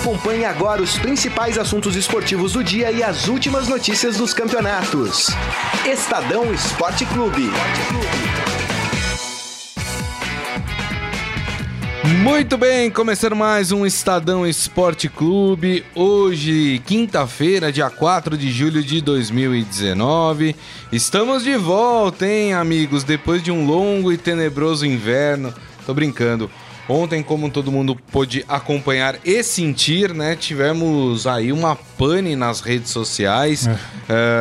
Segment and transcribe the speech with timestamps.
[0.00, 5.26] Acompanhe agora os principais assuntos esportivos do dia e as últimas notícias dos campeonatos.
[5.84, 7.50] Estadão Esporte Clube.
[12.22, 15.84] Muito bem, começando mais um Estadão Esporte Clube.
[15.94, 20.56] Hoje, quinta-feira, dia 4 de julho de 2019.
[20.90, 23.04] Estamos de volta, hein, amigos?
[23.04, 25.52] Depois de um longo e tenebroso inverno.
[25.84, 26.50] Tô brincando.
[26.90, 30.34] Ontem, como todo mundo pôde acompanhar e sentir, né?
[30.34, 33.72] Tivemos aí uma pane nas redes sociais, é.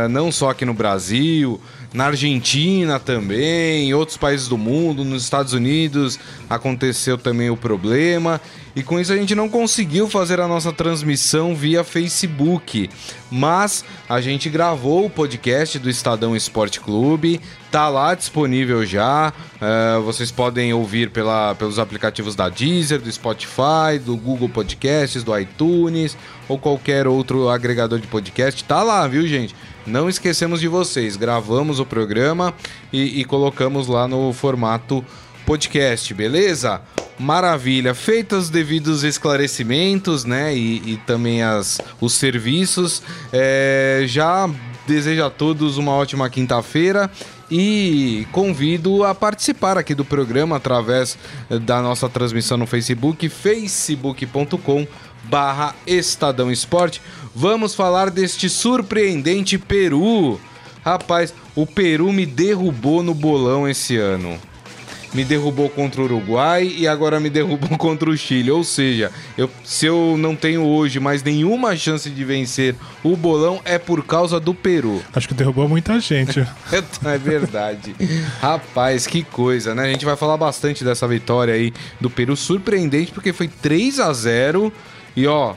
[0.05, 1.61] uh, não só aqui no Brasil,
[1.91, 8.39] na Argentina também, em outros países do mundo, nos Estados Unidos aconteceu também o problema.
[8.75, 12.89] E com isso a gente não conseguiu fazer a nossa transmissão via Facebook,
[13.31, 19.33] mas a gente gravou o podcast do Estadão Esporte Clube, tá lá disponível já.
[19.55, 25.37] Uh, vocês podem ouvir pela, pelos aplicativos da Deezer, do Spotify, do Google Podcasts, do
[25.37, 26.15] iTunes
[26.47, 28.63] ou qualquer outro agregador de podcast.
[28.63, 29.55] Tá lá, viu, gente?
[29.89, 31.17] Não esquecemos de vocês.
[31.17, 32.53] Gravamos o programa
[32.93, 35.03] e, e colocamos lá no formato
[35.47, 36.79] podcast, beleza?
[37.17, 37.95] Maravilha.
[37.95, 40.55] Feitos os devidos esclarecimentos, né?
[40.55, 43.01] E, e também as, os serviços.
[43.33, 44.47] É, já
[44.87, 47.09] desejo a todos uma ótima quinta-feira
[47.49, 51.17] e convido a participar aqui do programa através
[51.61, 54.87] da nossa transmissão no Facebook, facebook.com
[55.23, 57.01] barra Estadão Esporte.
[57.35, 60.39] Vamos falar deste surpreendente Peru.
[60.83, 64.39] Rapaz, o Peru me derrubou no bolão esse ano.
[65.13, 68.51] Me derrubou contra o Uruguai e agora me derrubou contra o Chile.
[68.51, 73.59] Ou seja, eu, se eu não tenho hoje mais nenhuma chance de vencer o bolão,
[73.65, 75.01] é por causa do Peru.
[75.13, 76.39] Acho que derrubou muita gente.
[77.05, 77.95] é verdade.
[78.39, 79.83] Rapaz, que coisa, né?
[79.83, 82.35] A gente vai falar bastante dessa vitória aí do Peru.
[82.35, 84.71] Surpreendente porque foi 3 a 0
[85.19, 85.53] e ó,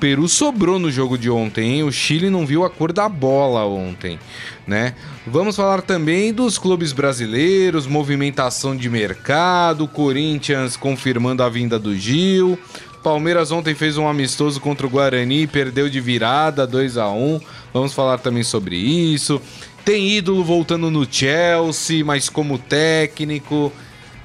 [0.00, 1.82] Peru sobrou no jogo de ontem, hein?
[1.84, 4.18] O Chile não viu a cor da bola ontem,
[4.66, 4.94] né?
[5.24, 12.58] Vamos falar também dos clubes brasileiros, movimentação de mercado, Corinthians confirmando a vinda do Gil.
[13.00, 17.40] Palmeiras ontem fez um amistoso contra o Guarani perdeu de virada 2 a 1.
[17.72, 19.40] Vamos falar também sobre isso.
[19.84, 23.72] Tem ídolo voltando no Chelsea, mas como técnico.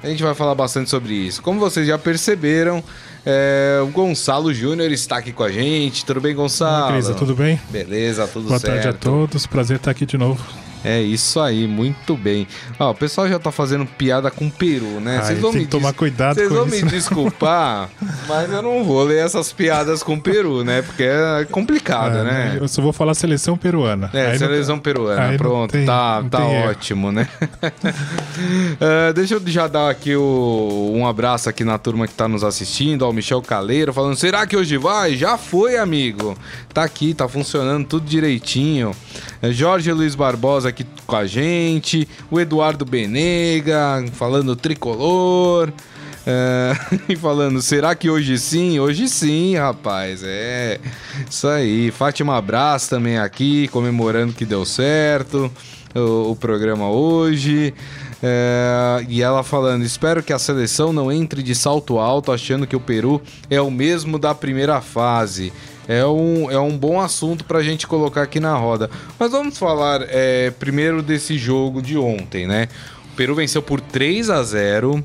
[0.02, 1.40] A gente vai falar bastante sobre isso.
[1.40, 2.82] Como vocês já perceberam,
[3.24, 6.04] é, o Gonçalo Júnior está aqui com a gente.
[6.04, 6.88] Tudo bem, Gonçalo?
[6.88, 7.60] Beleza, tudo bem?
[7.70, 8.72] Beleza, tudo Boa certo.
[8.72, 9.46] Boa tarde a todos.
[9.46, 10.42] Prazer estar aqui de novo.
[10.84, 12.46] É isso aí, muito bem.
[12.78, 15.20] Ó, o pessoal já tá fazendo piada com peru, né?
[15.22, 16.90] Vocês vão tem me que tomar cuidado Vocês vão isso, me né?
[16.90, 17.88] desculpar,
[18.28, 20.82] mas eu não vou ler essas piadas com peru, né?
[20.82, 22.58] Porque é complicado, é, né?
[22.60, 24.10] Eu só vou falar seleção peruana.
[24.12, 24.82] É, aí seleção não...
[24.82, 25.28] peruana.
[25.28, 27.12] Aí Pronto, tem, tá, tá ótimo, erro.
[27.12, 27.28] né?
[27.62, 32.42] uh, deixa eu já dar aqui o, um abraço aqui na turma que tá nos
[32.42, 35.14] assistindo, ao Michel Caleiro, falando: será que hoje vai?
[35.16, 36.36] Já foi, amigo.
[36.74, 38.92] Tá aqui, tá funcionando tudo direitinho.
[39.50, 45.72] Jorge Luiz Barbosa aqui com a gente, o Eduardo Benega falando tricolor.
[46.26, 46.76] É,
[47.12, 48.80] e falando, será que hoje sim?
[48.80, 50.22] Hoje sim, rapaz.
[50.24, 50.80] É
[51.28, 51.90] isso aí.
[51.90, 55.50] Fátima Abraço também aqui, comemorando que deu certo
[55.94, 57.74] o, o programa hoje.
[58.22, 62.76] É, e ela falando: espero que a seleção não entre de salto alto achando que
[62.76, 65.52] o Peru é o mesmo da primeira fase
[65.88, 68.90] é um, é um bom assunto para a gente colocar aqui na roda.
[69.18, 72.68] Mas vamos falar é, primeiro desse jogo de ontem, né?
[73.12, 75.04] O Peru venceu por 3 a 0.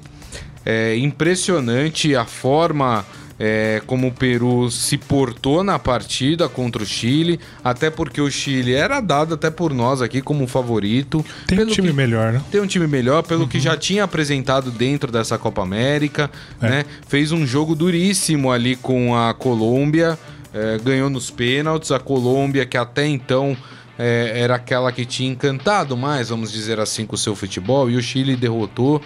[0.65, 3.05] É impressionante a forma
[3.39, 8.73] é, como o Peru se portou na partida contra o Chile, até porque o Chile
[8.73, 11.25] era dado até por nós aqui como favorito.
[11.45, 12.41] Tem um time que, melhor, né?
[12.51, 13.47] Tem um time melhor, pelo uhum.
[13.47, 16.29] que já tinha apresentado dentro dessa Copa América,
[16.61, 16.69] é.
[16.69, 16.85] né?
[17.07, 20.17] Fez um jogo duríssimo ali com a Colômbia
[20.57, 21.91] é, ganhou nos pênaltis.
[21.91, 23.55] A Colômbia, que até então
[23.97, 27.95] é, era aquela que tinha encantado mais, vamos dizer assim, com o seu futebol, e
[27.95, 29.01] o Chile derrotou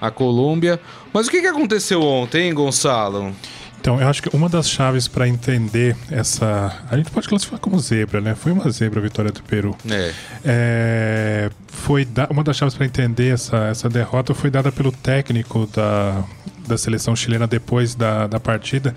[0.00, 0.80] a Colômbia.
[1.12, 3.34] Mas o que, que aconteceu ontem, hein, Gonçalo?
[3.80, 6.76] Então, eu acho que uma das chaves para entender essa.
[6.90, 8.34] A gente pode classificar como zebra, né?
[8.34, 9.76] Foi uma zebra a vitória do Peru.
[9.88, 10.12] É.
[10.44, 12.26] é foi da...
[12.28, 16.24] Uma das chaves para entender essa, essa derrota foi dada pelo técnico da,
[16.66, 18.94] da seleção chilena depois da, da partida.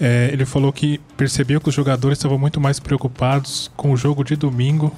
[0.00, 4.22] É, ele falou que percebeu que os jogadores estavam muito mais preocupados com o jogo
[4.24, 4.94] de domingo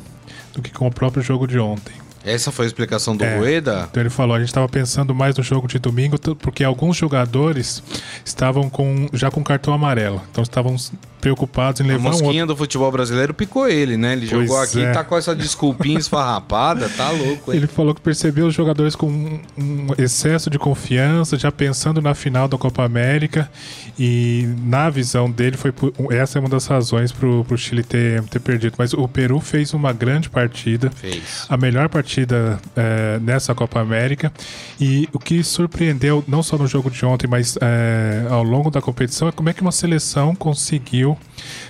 [0.53, 1.95] do que com o próprio jogo de ontem.
[2.25, 3.89] Essa foi a explicação do é, Rueda?
[3.91, 7.83] Então ele falou, a gente estava pensando mais no jogo de domingo, porque alguns jogadores
[8.25, 10.21] estavam com já com cartão amarelo.
[10.31, 10.77] Então estavam
[11.21, 12.25] preocupados em A levar um outro.
[12.25, 14.13] mosquinha do futebol brasileiro picou ele, né?
[14.13, 14.91] Ele Pois jogou aqui é.
[14.91, 17.59] e tá com essa desculpinha esfarrapada, tá louco, hein?
[17.59, 22.15] Ele falou que percebeu os jogadores com um, um excesso de confiança, já pensando na
[22.15, 23.51] final da Copa América.
[23.99, 28.23] E na visão dele, foi por- essa é uma das razões pro, pro Chile ter,
[28.25, 28.75] ter perdido.
[28.79, 30.91] Mas o Peru fez uma grande partida.
[30.91, 31.47] Fez.
[31.49, 34.33] a melhor partida eh, nessa Copa América.
[34.81, 38.81] E o que surpreendeu, não só no jogo de ontem, mas eh, ao longo da
[38.81, 41.19] competição, é como é que uma seleção conseguiu Brasil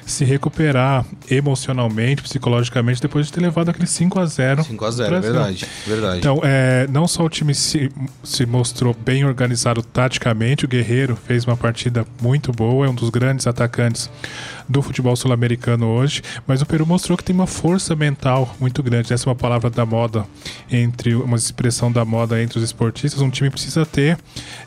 [0.08, 5.32] se recuperar emocionalmente, psicologicamente, depois de ter levado aquele 5 a 0 5x0, é Brasil.
[5.32, 5.66] verdade.
[5.87, 6.19] Verdade.
[6.19, 7.90] Então, é, não só o time se,
[8.25, 13.10] se mostrou bem organizado taticamente, o Guerreiro fez uma partida muito boa, é um dos
[13.10, 14.10] grandes atacantes
[14.69, 19.12] do futebol sul-americano hoje, mas o Peru mostrou que tem uma força mental muito grande.
[19.12, 20.26] Essa é uma palavra da moda,
[20.70, 23.22] entre uma expressão da moda entre os esportistas.
[23.22, 24.19] Um time precisa ter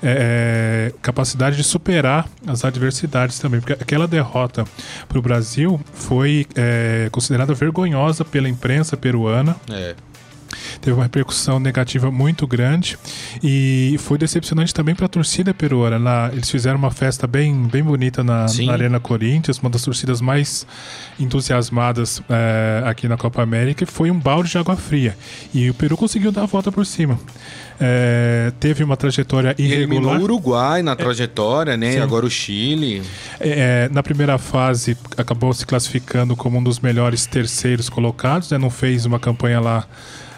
[0.02, 4.66] é, é, capacidade de superar as adversidades também, porque aquela derrota
[5.08, 9.96] para o Brasil foi é, considerada vergonhosa pela imprensa peruana É.
[10.82, 12.98] teve uma repercussão negativa muito grande
[13.42, 15.98] e foi decepcionante também para a torcida peruana.
[15.98, 20.20] Na- eles fizeram uma festa bem, bem bonita na, na Arena Corinthians, uma das torcidas
[20.20, 20.68] mais
[21.18, 25.16] entusiasmadas eh, aqui na Copa América, e foi um balde de água fria.
[25.54, 27.18] E o Peru conseguiu dar a volta por cima.
[27.84, 30.20] Eh, teve uma trajetória Eliminou irregular.
[30.20, 31.90] o Uruguai na trajetória, né?
[31.90, 32.00] E Sim.
[32.00, 33.02] agora o Chile.
[33.40, 38.58] É, na primeira fase acabou se classificando como um dos melhores terceiros colocados, né?
[38.60, 39.88] não fez uma campanha lá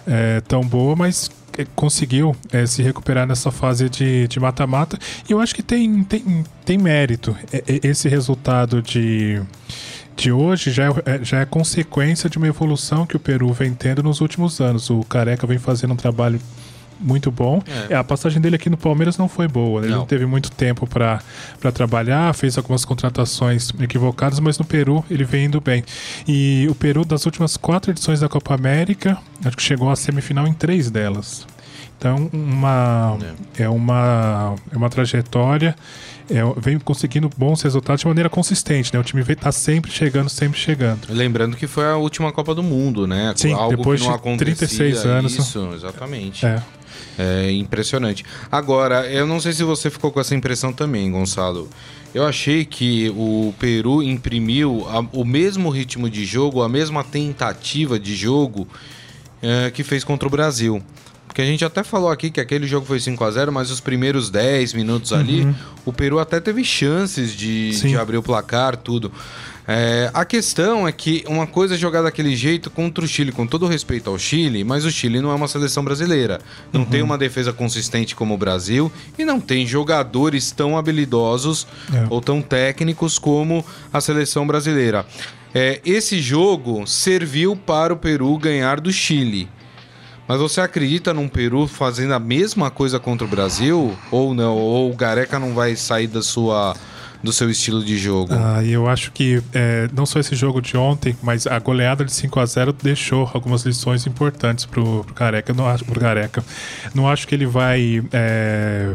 [0.08, 4.98] é, tão boa, mas é, conseguiu é, se recuperar nessa fase de mata-mata.
[5.28, 7.36] E eu acho que tem, tem, tem mérito.
[7.52, 9.42] É, é, esse resultado de,
[10.16, 13.74] de hoje já é, é- já é consequência de uma evolução que o Peru vem
[13.74, 14.90] tendo nos últimos anos.
[14.90, 16.40] O Careca vem fazendo um trabalho
[17.00, 17.62] muito bom.
[17.90, 17.94] É.
[17.94, 19.82] É, a passagem dele aqui no Palmeiras não foi boa.
[19.82, 19.88] né?
[19.88, 20.00] Ele Não.
[20.02, 21.22] não teve muito tempo para
[21.74, 25.84] trabalhar, fez algumas contratações equivocadas, mas no Peru ele vem indo bem.
[26.28, 30.48] E o Peru, das últimas quatro edições da Copa América, acho que chegou à semifinal
[30.48, 31.46] em três delas.
[32.04, 33.18] Então, uma,
[33.58, 33.70] é.
[33.70, 35.74] uma, é uma trajetória,
[36.30, 38.94] é, vem conseguindo bons resultados de maneira consistente.
[38.94, 39.00] Né?
[39.00, 41.08] O time está sempre chegando, sempre chegando.
[41.08, 43.34] Lembrando que foi a última Copa do Mundo, né?
[43.38, 45.38] Sim, Algo depois de acontecia 36 anos.
[45.38, 46.46] Isso, exatamente.
[46.46, 46.62] É.
[47.18, 48.24] É impressionante.
[48.52, 51.70] Agora, eu não sei se você ficou com essa impressão também, Gonçalo.
[52.14, 58.00] Eu achei que o Peru imprimiu a- o mesmo ritmo de jogo, a mesma tentativa
[58.00, 58.68] de jogo
[59.42, 60.82] é, que fez contra o Brasil.
[61.28, 63.80] Porque a gente até falou aqui que aquele jogo foi 5 a 0 mas os
[63.80, 65.48] primeiros 10 minutos ali,
[65.84, 69.12] o Peru até teve chances de, de abrir o placar, tudo.
[69.66, 73.48] É, a questão é que uma coisa é jogar daquele jeito contra o Chile, com
[73.48, 76.42] todo respeito ao Chile, mas o Chile não é uma seleção brasileira.
[76.74, 82.06] Não tem uma defesa consistente como o Brasil e não tem jogadores tão habilidosos É.
[82.10, 85.06] ou tão técnicos como a seleção brasileira.
[85.56, 89.48] É, esse jogo serviu para o Peru ganhar do Chile.
[90.28, 93.96] Mas você acredita num Peru fazendo a mesma coisa contra o Brasil?
[94.10, 94.58] Ou não?
[94.58, 96.76] Ou o Gareca não vai sair da sua,
[97.24, 98.34] do seu estilo de jogo?
[98.34, 102.12] Ah, eu acho que é, não só esse jogo de ontem, mas a goleada de
[102.12, 105.52] 5 a 0 deixou algumas lições importantes pro, pro Careca.
[105.52, 106.44] Eu não acho, pro Careca.
[106.94, 108.94] Não acho que ele vai é,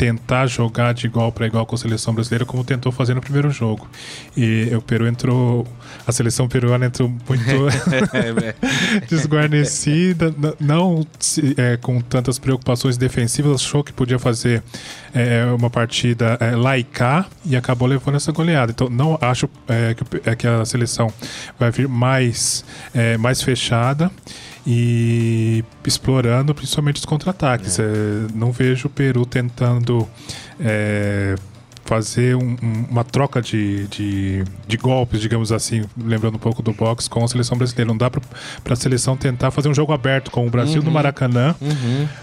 [0.00, 3.50] tentar jogar de igual para igual com a seleção brasileira como tentou fazer no primeiro
[3.50, 3.86] jogo.
[4.34, 5.66] E o Peru entrou,
[6.06, 7.68] a seleção peruana entrou muito
[9.10, 11.06] desguarnecida, não
[11.54, 14.62] é, com tantas preocupações defensivas, achou que podia fazer
[15.12, 18.72] é, uma partida é, laicar e acabou levando essa goleada.
[18.72, 21.12] Então, não acho é, que, é, que a seleção
[21.58, 24.10] vai vir mais, é, mais fechada
[24.66, 27.78] e explorando principalmente os contra-ataques.
[27.78, 27.84] É,
[28.34, 30.08] não vejo o Peru tentando.
[30.58, 31.36] é,
[31.90, 36.72] fazer um- um- uma troca de, de, de golpes, digamos assim, lembrando um pouco do
[36.72, 37.88] boxe com a seleção brasileira.
[37.88, 38.22] Não dá para
[38.70, 41.52] a seleção tentar fazer um jogo aberto com o Brasil no Maracanã,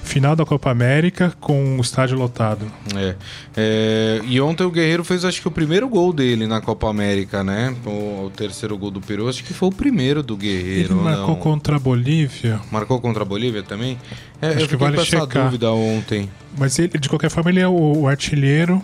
[0.04, 2.66] final da Copa América com o estádio lotado.
[2.96, 3.16] É.
[3.58, 7.44] É, E ontem o Guerreiro fez, acho que o primeiro gol dele na Copa América,
[7.44, 7.76] né?
[7.86, 10.92] O, o terceiro gol do Peru, acho que foi o primeiro do Guerreiro.
[10.92, 11.36] Ele ou marcou não?
[11.36, 13.98] contra a Bolívia, Marcou contra a Bolívia também?
[14.42, 15.46] É, Acho eu que vale com essa checar.
[15.46, 16.30] dúvida ontem.
[16.58, 18.82] mas ele, de qualquer forma ele é o, o artilheiro.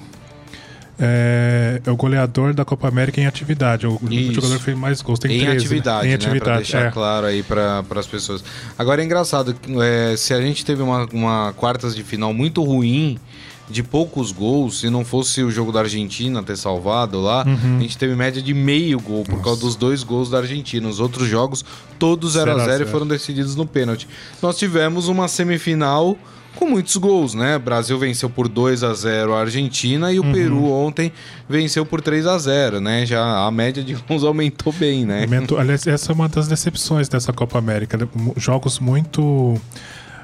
[1.06, 3.86] É, é o goleador da Copa América em atividade.
[3.86, 4.34] O, Isso.
[4.34, 5.20] jogador que fez mais gols.
[5.20, 5.58] Tem em 13, né?
[5.58, 6.18] atividade, Em né?
[6.18, 6.92] Pra atividade, deixar é.
[6.92, 8.44] claro aí para as pessoas.
[8.78, 13.18] Agora é engraçado, é, se a gente teve uma, uma quartas de final muito ruim,
[13.70, 17.78] de poucos gols, se não fosse o jogo da Argentina ter salvado lá, Uhum.
[17.78, 20.88] a gente teve média de meio gol por causa dos dois gols da Argentina.
[20.88, 21.64] Os outros jogos,
[21.98, 22.90] todos 0 a 0 e 0 a 0.
[22.92, 24.08] foram decididos no pênalti.
[24.42, 26.18] Nós tivemos uma semifinal
[26.56, 27.58] com muitos gols, né?
[27.58, 30.32] Brasil venceu por 2 a 0 a Argentina e o uhum.
[30.32, 31.12] Peru ontem
[31.48, 33.06] venceu por 3 a 0 né?
[33.06, 35.26] Já a média de gols aumentou bem, né?
[35.58, 37.98] Aliás, essa é uma das decepções dessa Copa América.
[37.98, 38.08] Né?
[38.38, 39.60] Jogos muito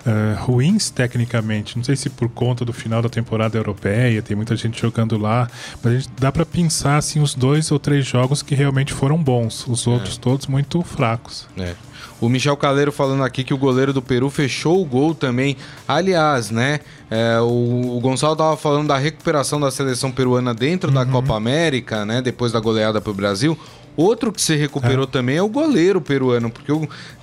[0.06, 1.78] uh, ruins tecnicamente.
[1.78, 5.50] Não sei se por conta do final da temporada europeia, tem muita gente jogando lá,
[5.84, 9.68] mas gente dá para pensar assim os dois ou três jogos que realmente foram bons,
[9.68, 10.20] os outros é.
[10.20, 11.48] todos muito fracos.
[11.58, 11.74] É.
[12.22, 15.56] O Michel Caleiro falando aqui que o goleiro do Peru fechou o gol também.
[15.88, 16.82] Aliás, né?
[17.10, 20.96] É, o, o, Gonçalo tava falando da recuperação da seleção peruana dentro uhum.
[20.96, 22.22] da Copa América, né?
[22.22, 23.58] Depois da goleada pro Brasil.
[23.96, 25.08] Outro que se recuperou é.
[25.08, 26.72] também é o goleiro peruano, porque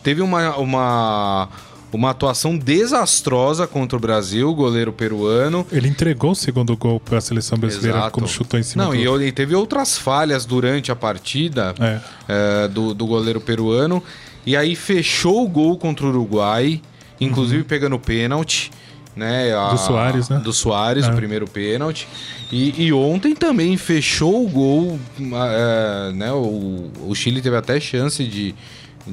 [0.03, 1.49] teve uma, uma
[1.93, 5.67] uma atuação desastrosa contra o Brasil, goleiro peruano.
[5.71, 8.13] Ele entregou o segundo gol para a seleção brasileira Exato.
[8.13, 9.23] quando chutou em cima Não, do...
[9.23, 12.01] e, e teve outras falhas durante a partida é.
[12.29, 14.03] É, do, do goleiro peruano.
[14.45, 16.81] E aí fechou o gol contra o Uruguai,
[17.21, 17.69] inclusive uhum.
[17.69, 18.71] pegando pênalti.
[19.15, 20.39] Né, a, do Soares, né?
[20.41, 21.11] Do Soares, é.
[21.11, 22.07] o primeiro pênalti.
[22.53, 25.01] E, e, ontem também fechou o gol.
[25.19, 28.55] É, né, o, o Chile teve até chance de,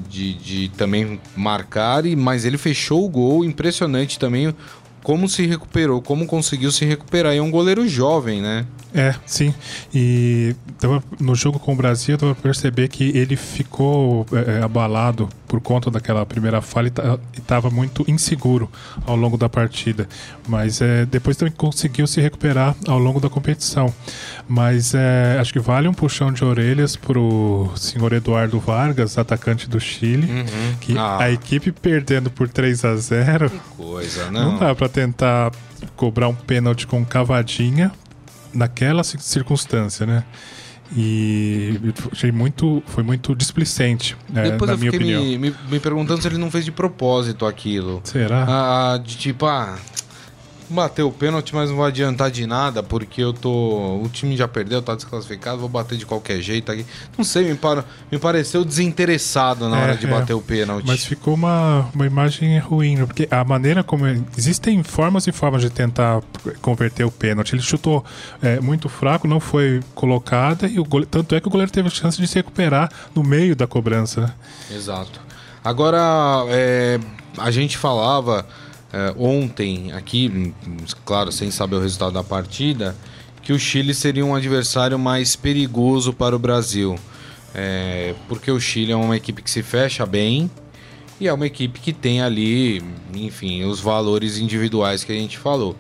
[0.10, 4.54] de, de também marcar, e, mas ele fechou o gol, impressionante também
[5.04, 7.34] como se recuperou, como conseguiu se recuperar.
[7.34, 8.66] E é um goleiro jovem, né?
[8.94, 9.54] É, sim.
[9.94, 10.56] E
[11.20, 15.60] no jogo com o Brasil, deu pra perceber que ele ficou é, é abalado por
[15.62, 16.92] conta daquela primeira falha
[17.36, 18.70] e estava muito inseguro
[19.06, 20.08] ao longo da partida.
[20.48, 23.94] Mas é, depois também conseguiu se recuperar ao longo da competição.
[24.48, 29.80] Mas é, acho que vale um puxão de orelhas pro senhor Eduardo Vargas, atacante do
[29.80, 30.76] Chile, uhum.
[30.80, 31.18] que ah.
[31.20, 34.54] a equipe perdendo por 3 a 0 que coisa, não.
[34.54, 35.52] Não dá para tentar
[35.96, 37.92] cobrar um pênalti com cavadinha
[38.54, 40.24] naquela circunstância, né?
[40.96, 41.80] E
[42.12, 45.40] achei muito, foi muito displicente, é, Depois na eu minha fiquei opinião.
[45.40, 48.02] Me, me, me, perguntando se ele não fez de propósito aquilo.
[48.04, 48.46] Será?
[48.48, 49.78] Ah, de tipo, ah,
[50.74, 53.50] bater o pênalti, mas não vai adiantar de nada, porque eu tô.
[54.04, 56.86] O time já perdeu, tá desclassificado, vou bater de qualquer jeito aqui.
[57.18, 57.86] Não sei, me, para...
[58.12, 60.86] me pareceu desinteressado na é, hora de é, bater o pênalti.
[60.86, 64.06] Mas ficou uma, uma imagem ruim, porque a maneira como.
[64.38, 66.22] Existem formas e formas de tentar
[66.62, 67.54] converter o pênalti.
[67.54, 68.04] Ele chutou
[68.42, 71.10] é, muito fraco, não foi colocada, e o goleiro...
[71.10, 74.22] tanto é que o goleiro teve a chance de se recuperar no meio da cobrança.
[74.22, 74.34] Né?
[74.76, 75.22] Exato.
[75.64, 77.00] Agora, é,
[77.38, 78.46] a gente falava
[78.94, 80.54] uh, ontem, aqui,
[81.04, 82.96] claro, sem saber o resultado da partida,
[83.42, 86.96] que o Chile seria um adversário mais perigoso para o Brasil.
[87.54, 90.50] É, porque o Chile é uma equipe que se fecha bem
[91.20, 92.82] e é uma equipe que tem ali,
[93.14, 95.76] enfim, os valores individuais que a gente falou.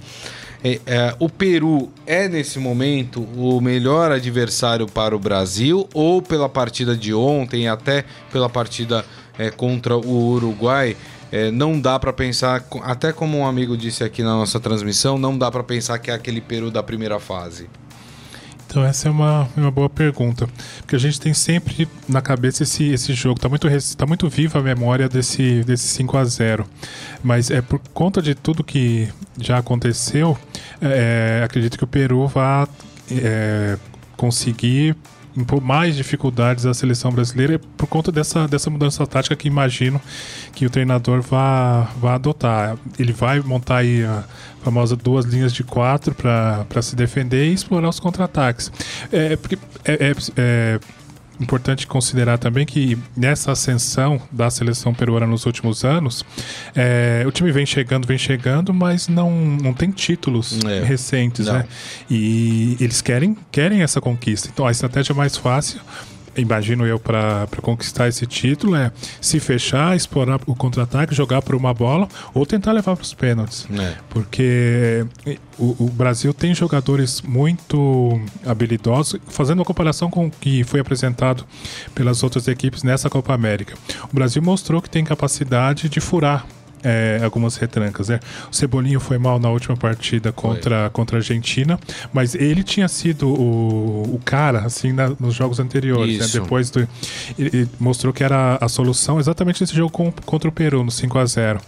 [0.63, 6.47] É, é, o Peru é nesse momento o melhor adversário para o Brasil ou pela
[6.47, 9.03] partida de ontem, até pela partida
[9.57, 10.95] contra o Uruguai,
[11.33, 15.35] é, não dá para pensar, até como um amigo disse aqui na nossa transmissão, não
[15.35, 17.67] dá para pensar que é aquele Peru da primeira fase.
[18.67, 20.47] Então essa é uma, uma boa pergunta,
[20.77, 24.59] porque a gente tem sempre na cabeça esse, esse jogo, está muito, tá muito viva
[24.59, 26.67] a memória desse, desse 5 a 0
[27.23, 29.09] mas é por conta de tudo que
[29.39, 30.37] já aconteceu,
[30.79, 32.67] é, acredito que o Peru vai
[33.09, 33.77] é,
[34.15, 34.95] conseguir
[35.35, 40.01] impor mais dificuldades à seleção brasileira por conta dessa, dessa mudança tática que imagino
[40.53, 42.77] que o treinador vá, vá adotar.
[42.97, 44.23] Ele vai montar aí a
[44.63, 48.71] famosa duas linhas de quatro para se defender e explorar os contra-ataques.
[49.11, 50.79] É, porque é, é, é
[51.39, 56.23] importante considerar também que nessa ascensão da seleção peruana nos últimos anos,
[56.75, 60.83] é, o time vem chegando, vem chegando, mas não, não tem títulos é.
[60.83, 61.55] recentes, não.
[61.55, 61.65] né?
[62.09, 64.49] E eles querem, querem essa conquista.
[64.51, 65.81] Então a estratégia mais fácil
[66.35, 71.73] imagino eu, para conquistar esse título é se fechar, explorar o contra-ataque, jogar por uma
[71.73, 73.67] bola ou tentar levar para os pênaltis.
[73.71, 73.95] É.
[74.09, 75.05] Porque
[75.57, 81.45] o, o, Brasil tem jogadores muito habilidosos, fazendo uma comparação com o que foi apresentado
[81.93, 83.75] pelas outras equipes nessa Copa América.
[84.11, 86.45] O Brasil mostrou que tem capacidade de furar
[86.83, 88.09] é, algumas retrancas.
[88.09, 88.19] Né?
[88.51, 91.79] O Cebolinho foi mal na última partida contra, contra a Argentina,
[92.11, 96.19] mas ele tinha sido o, o cara assim na, nos jogos anteriores.
[96.19, 96.27] Né?
[96.41, 96.79] Depois do,
[97.37, 100.91] ele, ele mostrou que era a solução exatamente nesse jogo com, contra o Peru, no
[100.91, 101.59] 5 a 0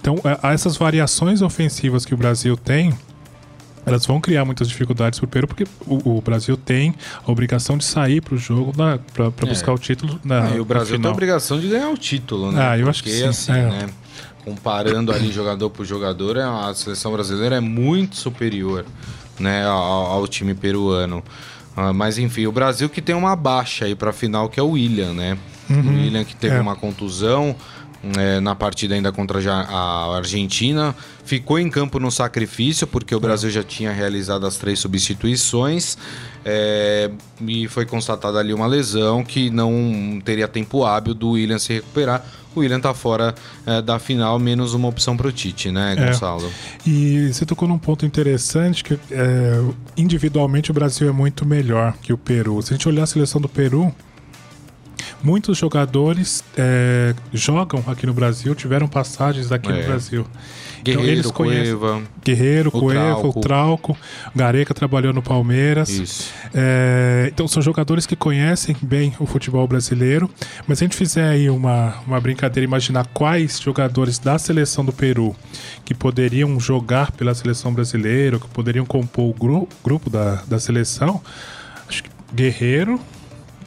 [0.00, 2.92] Então, há essas variações ofensivas que o Brasil tem
[3.84, 6.94] elas vão criar muitas dificuldades para o Peru, porque o, o, Brasil tem
[7.26, 9.46] a obrigação de sair para o jogo para é.
[9.46, 10.20] buscar o título.
[10.24, 12.62] Na, ah, e o Brasil tem a obrigação de ganhar o título, né?
[12.62, 13.24] Ah, eu porque, acho que sim.
[13.24, 13.68] Assim, é.
[13.68, 13.88] né?
[14.44, 18.84] Comparando ali jogador por jogador, é a seleção brasileira é muito superior
[19.38, 21.22] né, ao, ao time peruano.
[21.76, 24.70] Uh, mas enfim, o Brasil que tem uma baixa aí para final, que é o
[24.70, 25.38] William, né?
[25.70, 25.80] Uhum.
[25.80, 26.60] O William que teve é.
[26.60, 27.56] uma contusão,
[28.18, 30.94] é, na partida ainda contra a Argentina.
[31.24, 35.96] Ficou em campo no sacrifício, porque o Brasil já tinha realizado as três substituições.
[36.44, 37.10] É,
[37.46, 42.24] e foi constatada ali uma lesão que não teria tempo hábil do William se recuperar.
[42.54, 43.34] O William tá fora
[43.66, 46.06] é, da final, menos uma opção para o Tite, né, é.
[46.06, 46.46] Gonçalo?
[46.46, 46.88] É.
[46.88, 49.60] E você tocou num ponto interessante que é,
[49.96, 52.60] individualmente o Brasil é muito melhor que o Peru.
[52.62, 53.94] Se a gente olhar a seleção do Peru,
[55.22, 59.80] muitos jogadores é, jogam aqui no Brasil, tiveram passagens aqui é.
[59.80, 60.26] no Brasil.
[60.82, 63.38] Guerreiro, então, eles conhecem Cueva, Guerreiro, o Cueva, Trauco.
[63.38, 63.98] o Trauco,
[64.34, 65.88] Gareca trabalhou no Palmeiras.
[65.88, 66.32] Isso.
[66.52, 70.28] É, então são jogadores que conhecem bem o futebol brasileiro.
[70.66, 74.92] Mas se a gente fizer aí uma, uma brincadeira, imaginar quais jogadores da seleção do
[74.92, 75.36] Peru
[75.84, 81.20] que poderiam jogar pela seleção brasileira, que poderiam compor o gru grupo da, da seleção,
[81.88, 82.98] acho que Guerreiro,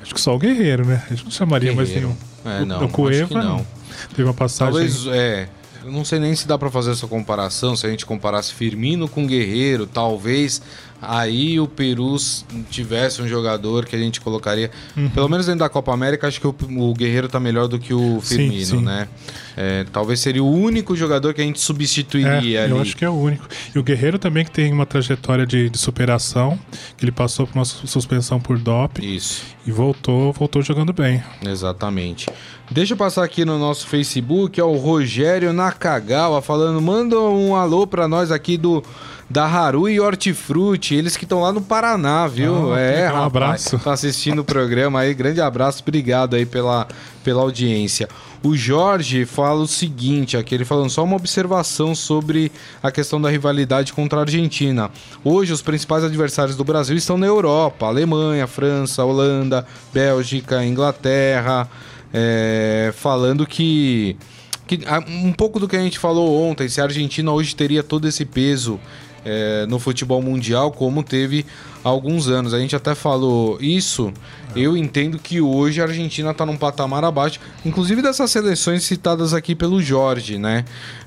[0.06, 1.04] acho que só o Guerreiro, né?
[1.06, 2.08] A gente não chamaria Guerreiro.
[2.08, 2.62] mais nenhum.
[2.62, 3.66] É, não, o Cueva não.
[4.10, 4.74] Teve uma passagem.
[4.74, 5.50] Talvez, é,
[5.84, 9.08] eu não sei nem se dá para fazer essa comparação, se a gente comparasse Firmino
[9.08, 10.62] com Guerreiro, talvez
[11.02, 12.16] aí o Peru
[12.70, 15.10] tivesse um jogador que a gente colocaria, uhum.
[15.10, 17.94] pelo menos dentro da Copa América, acho que o, o Guerreiro tá melhor do que
[17.94, 18.84] o Firmino, sim, sim.
[18.84, 19.08] né?
[19.58, 22.72] É, talvez seria o único jogador que a gente substituiria é, ali.
[22.72, 23.48] Eu acho que é o único.
[23.74, 26.60] E o Guerreiro também que tem uma trajetória de, de superação,
[26.98, 29.16] que ele passou por uma suspensão por doping.
[29.16, 29.44] Isso.
[29.66, 31.24] E voltou, voltou jogando bem.
[31.44, 32.28] Exatamente.
[32.70, 37.86] Deixa eu passar aqui no nosso Facebook, é o Rogério Nakagawa falando, manda um alô
[37.86, 38.84] para nós aqui do
[39.30, 42.74] da Haru e Hortifruti, eles que estão lá no Paraná, viu?
[42.74, 43.80] Ah, é, um abraço.
[43.80, 46.88] Tá assistindo o programa aí, grande abraço, obrigado aí pela,
[47.24, 48.08] pela audiência.
[48.44, 52.52] O Jorge fala o seguinte aqui, ele falando só uma observação sobre
[52.84, 54.92] a questão da rivalidade contra a Argentina.
[55.24, 61.68] Hoje os principais adversários do Brasil estão na Europa, Alemanha, França, Holanda, Bélgica, Inglaterra,
[62.14, 64.16] é, falando que
[64.68, 68.08] que um pouco do que a gente falou ontem, se a Argentina hoje teria todo
[68.08, 68.80] esse peso
[69.26, 71.46] é, no futebol mundial como teve
[71.84, 72.54] há alguns anos.
[72.54, 74.14] A gente até falou isso.
[74.56, 79.54] Eu entendo que hoje a Argentina está num patamar abaixo, inclusive dessas seleções citadas aqui
[79.54, 80.64] pelo Jorge, né?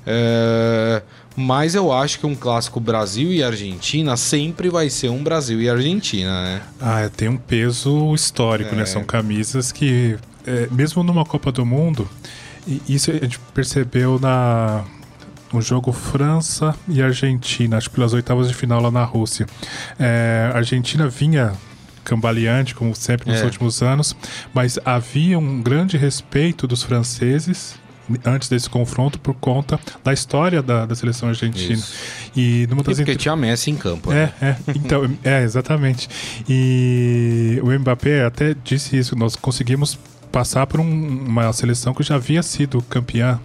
[0.06, 1.02] É,
[1.34, 5.70] mas eu acho que um clássico Brasil e Argentina sempre vai ser um Brasil e
[5.70, 6.62] Argentina, né?
[6.80, 8.82] Ah, tem um peso histórico, né?
[8.82, 8.86] é.
[8.86, 12.08] São camisas que, é, mesmo numa Copa do Mundo,
[12.88, 14.84] isso a gente percebeu na,
[15.52, 19.46] um jogo França e Argentina, acho que pelas oitavas de final lá na Rússia.
[19.98, 21.52] É, a Argentina vinha
[22.04, 23.44] cambaleante, como sempre nos é.
[23.44, 24.16] últimos anos,
[24.54, 27.76] mas havia um grande respeito dos franceses
[28.24, 31.74] antes desse confronto por conta da história da, da seleção argentina.
[31.74, 31.94] Isso.
[32.34, 34.10] E numa das e porque tinha Messi em campo.
[34.10, 34.56] É, né?
[34.66, 36.08] é, então, é, exatamente.
[36.48, 39.98] E o Mbappé até disse isso, nós conseguimos
[40.32, 43.40] passar por um, uma seleção que já havia sido campeã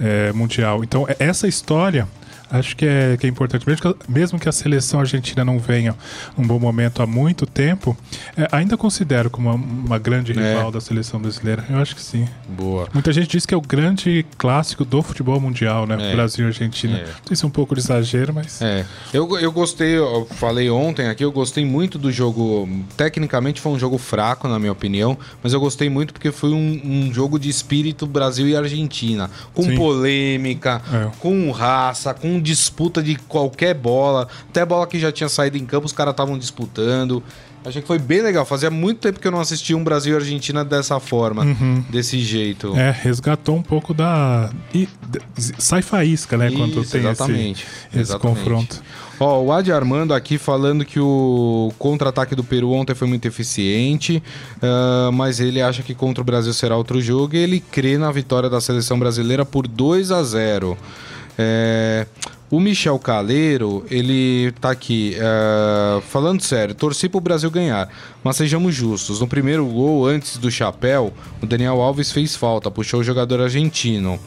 [0.00, 0.82] é, mundial.
[0.84, 2.08] Então, é, essa história
[2.50, 3.66] Acho que é, que é importante.
[3.66, 5.94] Mesmo que, mesmo que a seleção argentina não venha
[6.36, 7.96] um bom momento há muito tempo,
[8.36, 10.34] é, ainda considero como uma, uma grande é.
[10.34, 11.64] rival da seleção brasileira.
[11.68, 12.26] Eu acho que sim.
[12.48, 12.88] Boa.
[12.92, 15.96] Muita gente diz que é o grande clássico do futebol mundial, né?
[16.00, 16.14] É.
[16.14, 16.98] Brasil e Argentina.
[16.98, 17.06] É.
[17.26, 18.62] Sei se é um pouco de exagero, mas.
[18.62, 18.84] É.
[19.12, 22.68] Eu, eu gostei, eu falei ontem aqui, eu gostei muito do jogo.
[22.96, 26.80] Tecnicamente foi um jogo fraco, na minha opinião, mas eu gostei muito porque foi um,
[26.84, 29.30] um jogo de espírito Brasil e Argentina.
[29.52, 29.76] Com sim.
[29.76, 31.10] polêmica, é.
[31.18, 34.28] com raça, com disputa de qualquer bola.
[34.48, 37.22] Até bola que já tinha saído em campo, os caras estavam disputando.
[37.64, 38.46] Achei que foi bem legal.
[38.46, 41.84] Fazia muito tempo que eu não assistia um Brasil e Argentina dessa forma, uhum.
[41.90, 42.74] desse jeito.
[42.76, 44.50] É, resgatou um pouco da.
[44.72, 44.88] E,
[45.36, 46.48] sai faísca, né?
[46.48, 48.38] Isso, quando tem exatamente, esse, esse exatamente.
[48.38, 48.82] confronto.
[49.20, 54.22] Ó, o Adi Armando aqui falando que o contra-ataque do Peru ontem foi muito eficiente,
[54.62, 58.12] uh, mas ele acha que contra o Brasil será outro jogo e ele crê na
[58.12, 60.78] vitória da seleção brasileira por 2 a 0.
[61.38, 62.06] É,
[62.50, 67.88] o Michel Caleiro, ele tá aqui, uh, falando sério, torci pro Brasil ganhar,
[68.24, 69.20] mas sejamos justos.
[69.20, 74.18] No primeiro gol, antes do chapéu, o Daniel Alves fez falta, puxou o jogador argentino.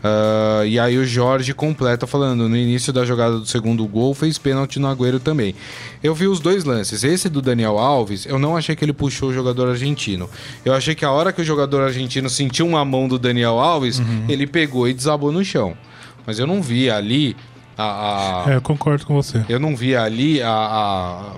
[0.00, 4.36] Uh, e aí o Jorge completa falando, no início da jogada do segundo gol, fez
[4.36, 5.54] pênalti no Agüero também.
[6.02, 7.04] Eu vi os dois lances.
[7.04, 10.28] Esse do Daniel Alves, eu não achei que ele puxou o jogador argentino.
[10.64, 14.00] Eu achei que a hora que o jogador argentino sentiu uma mão do Daniel Alves,
[14.00, 14.24] uhum.
[14.28, 15.76] ele pegou e desabou no chão.
[16.26, 17.36] Mas eu não vi ali
[17.76, 19.44] a, a, é, eu concordo com você.
[19.48, 21.34] Eu não vi ali a, a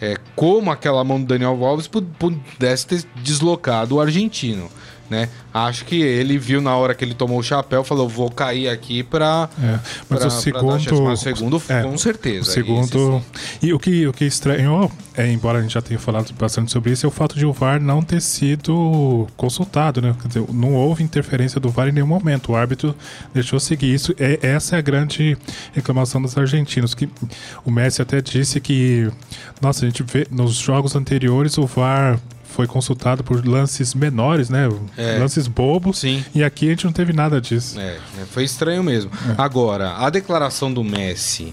[0.00, 4.68] é, como aquela mão do Daniel Alves pudesse ter deslocado o argentino.
[5.10, 5.28] Né?
[5.52, 9.02] Acho que ele viu na hora que ele tomou o chapéu, falou, vou cair aqui
[9.02, 9.48] pra...
[9.62, 11.02] É, mas pra- o segundo.
[11.04, 12.50] Mas o segundo, é, com certeza.
[12.50, 13.22] O segundo.
[13.62, 16.92] E o que, o que estranhou, é, embora a gente já tenha falado bastante sobre
[16.92, 20.14] isso, é o fato de o VAR não ter sido consultado, né?
[20.20, 22.52] Quer dizer, não houve interferência do VAR em nenhum momento.
[22.52, 22.94] O árbitro
[23.32, 24.14] deixou seguir isso.
[24.18, 25.36] É, essa é a grande
[25.72, 26.94] reclamação dos argentinos.
[26.94, 27.08] Que
[27.64, 29.10] o Messi até disse que,
[29.60, 32.18] nossa, a gente vê nos jogos anteriores o VAR
[32.56, 34.66] foi consultado por lances menores, né?
[34.96, 35.18] É.
[35.18, 35.98] Lances bobos.
[35.98, 36.24] Sim.
[36.34, 37.78] E aqui a gente não teve nada disso.
[37.78, 39.10] É, é, foi estranho mesmo.
[39.36, 41.52] Agora, a declaração do Messi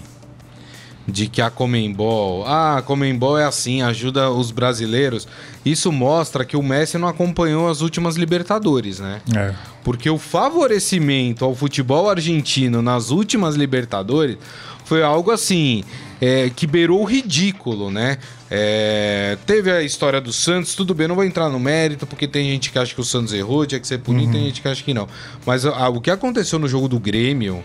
[1.06, 5.28] de que a Comembol, ah, a Comembol é assim, ajuda os brasileiros.
[5.62, 9.20] Isso mostra que o Messi não acompanhou as últimas Libertadores, né?
[9.36, 9.54] É.
[9.82, 14.38] Porque o favorecimento ao futebol argentino nas últimas Libertadores
[14.84, 15.82] foi algo assim
[16.20, 18.18] é, que beirou o ridículo, né?
[18.50, 22.48] É, teve a história do Santos, tudo bem, não vou entrar no mérito, porque tem
[22.50, 24.82] gente que acha que o Santos errou, tinha que ser punido, tem gente que acha
[24.82, 25.08] que não.
[25.44, 27.62] Mas ah, o que aconteceu no jogo do Grêmio,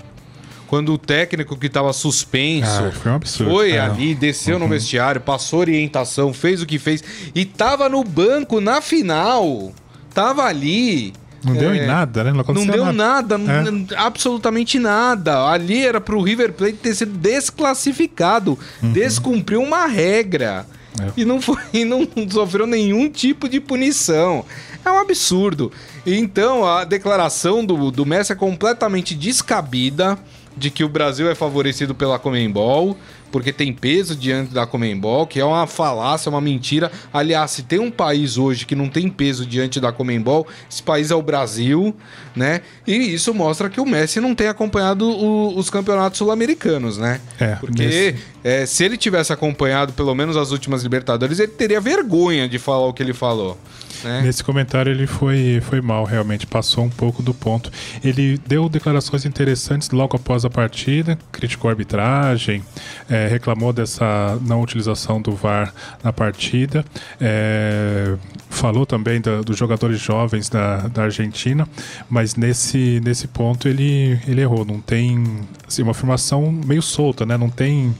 [0.68, 3.52] quando o técnico que estava suspenso Ah, foi um absurdo.
[3.52, 3.80] foi É.
[3.80, 7.04] ali, desceu no vestiário, passou orientação, fez o que fez
[7.36, 9.72] e tava no banco na final.
[10.14, 11.14] Tava ali.
[11.44, 12.32] Não deu É, em nada, né?
[12.34, 13.38] Não Não deu nada.
[13.38, 13.98] nada, É.
[13.98, 15.46] absolutamente nada.
[15.50, 20.66] Ali era pro River Plate ter sido desclassificado, descumpriu uma regra.
[21.00, 21.06] Uhum.
[21.06, 21.12] É.
[21.16, 24.44] E não foi, e não sofreu nenhum tipo de punição.
[24.84, 25.72] É um absurdo.
[26.06, 30.18] Então a declaração do, do Messi é completamente descabida
[30.58, 32.98] de que o Brasil é favorecido pela Comembol,
[33.32, 36.92] porque tem peso diante da Comembol, que é uma falácia, uma mentira.
[37.14, 41.12] Aliás, se tem um país hoje que não tem peso diante da Comembol, esse país
[41.12, 41.96] é o Brasil,
[42.36, 42.62] né?
[42.88, 47.20] E isso mostra que o Messi não tem acompanhado o- os campeonatos sul-americanos, né?
[47.40, 52.48] É, Porque é, se ele tivesse acompanhado pelo menos as últimas Libertadores, ele teria vergonha
[52.48, 53.58] de falar o que ele falou.
[54.04, 54.22] Né?
[54.22, 57.72] Nesse comentário ele foi, foi mal, realmente, passou um pouco do ponto.
[58.04, 62.64] Ele deu declarações interessantes logo após a partida, criticou a arbitragem,
[63.10, 66.84] eh, reclamou dessa não utilização do VAR na partida,
[67.20, 68.16] eh,
[68.50, 71.68] falou também da- dos jogadores jovens da, da Argentina,
[72.10, 74.66] mas nesse, nesse ponto ele, ele errou.
[74.66, 75.24] Não tem
[75.68, 77.38] assim, uma afirmação meio solta, né?
[77.38, 77.94] Não tem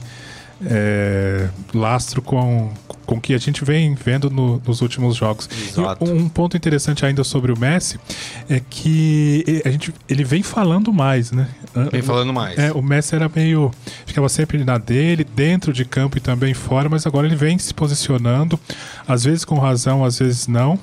[0.66, 2.70] é, lastro com
[3.10, 5.48] com o que a gente vem vendo no- nos últimos jogos.
[5.68, 6.04] Exato.
[6.06, 7.98] E um ponto interessante ainda sobre o Messi
[8.48, 11.48] é que ele, a gente, ele vem falando mais, né?
[11.90, 12.56] Vem falando mais.
[12.56, 13.72] É, o Messi era meio.
[14.06, 17.74] ficava sempre na dele, dentro de campo e também fora, mas agora ele vem se
[17.74, 18.58] posicionando,
[19.08, 20.78] às vezes com razão, às vezes não.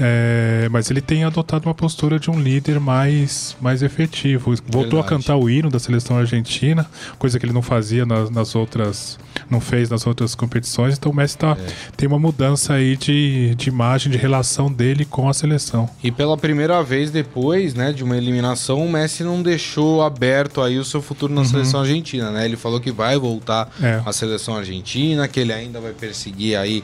[0.00, 4.54] É, mas ele tem adotado uma postura de um líder mais, mais efetivo.
[4.66, 5.08] Voltou a Verdade.
[5.08, 6.86] cantar o hino da seleção argentina,
[7.18, 9.18] coisa que ele não fazia nas, nas outras.
[9.50, 10.96] não fez nas outras competições.
[10.96, 11.65] Então o Messi tá, É.
[11.96, 15.88] tem uma mudança aí de, de imagem, de relação dele com a seleção.
[16.02, 20.78] E pela primeira vez depois, né, de uma eliminação, o Messi não deixou aberto aí
[20.78, 22.44] o seu futuro na seleção argentina, né?
[22.44, 23.86] Ele falou que vai voltar Uhum.
[23.86, 24.02] É.
[24.04, 26.82] à seleção argentina, que ele ainda vai perseguir aí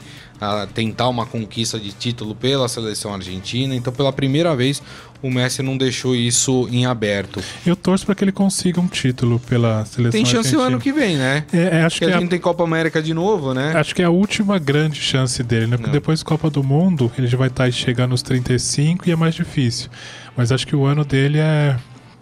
[0.75, 3.75] tentar uma conquista de título pela seleção argentina.
[3.77, 4.83] Então, pela primeira vez,
[5.23, 7.41] o Messi não deixou isso em aberto.
[7.65, 10.63] Eu torço para que ele consiga um título pela seleção Tem chance argentina.
[10.63, 11.45] o ano que vem, né?
[11.53, 13.73] É, é, acho Porque que a é a gente tem Copa América de novo, né?
[13.77, 15.77] Acho que é a última grande chance dele, né?
[15.77, 15.93] Porque Não.
[15.93, 19.35] depois da Copa do Mundo, ele já vai estar chegando nos 35 e é mais
[19.35, 19.89] difícil.
[20.37, 21.77] Mas acho que o ano dele é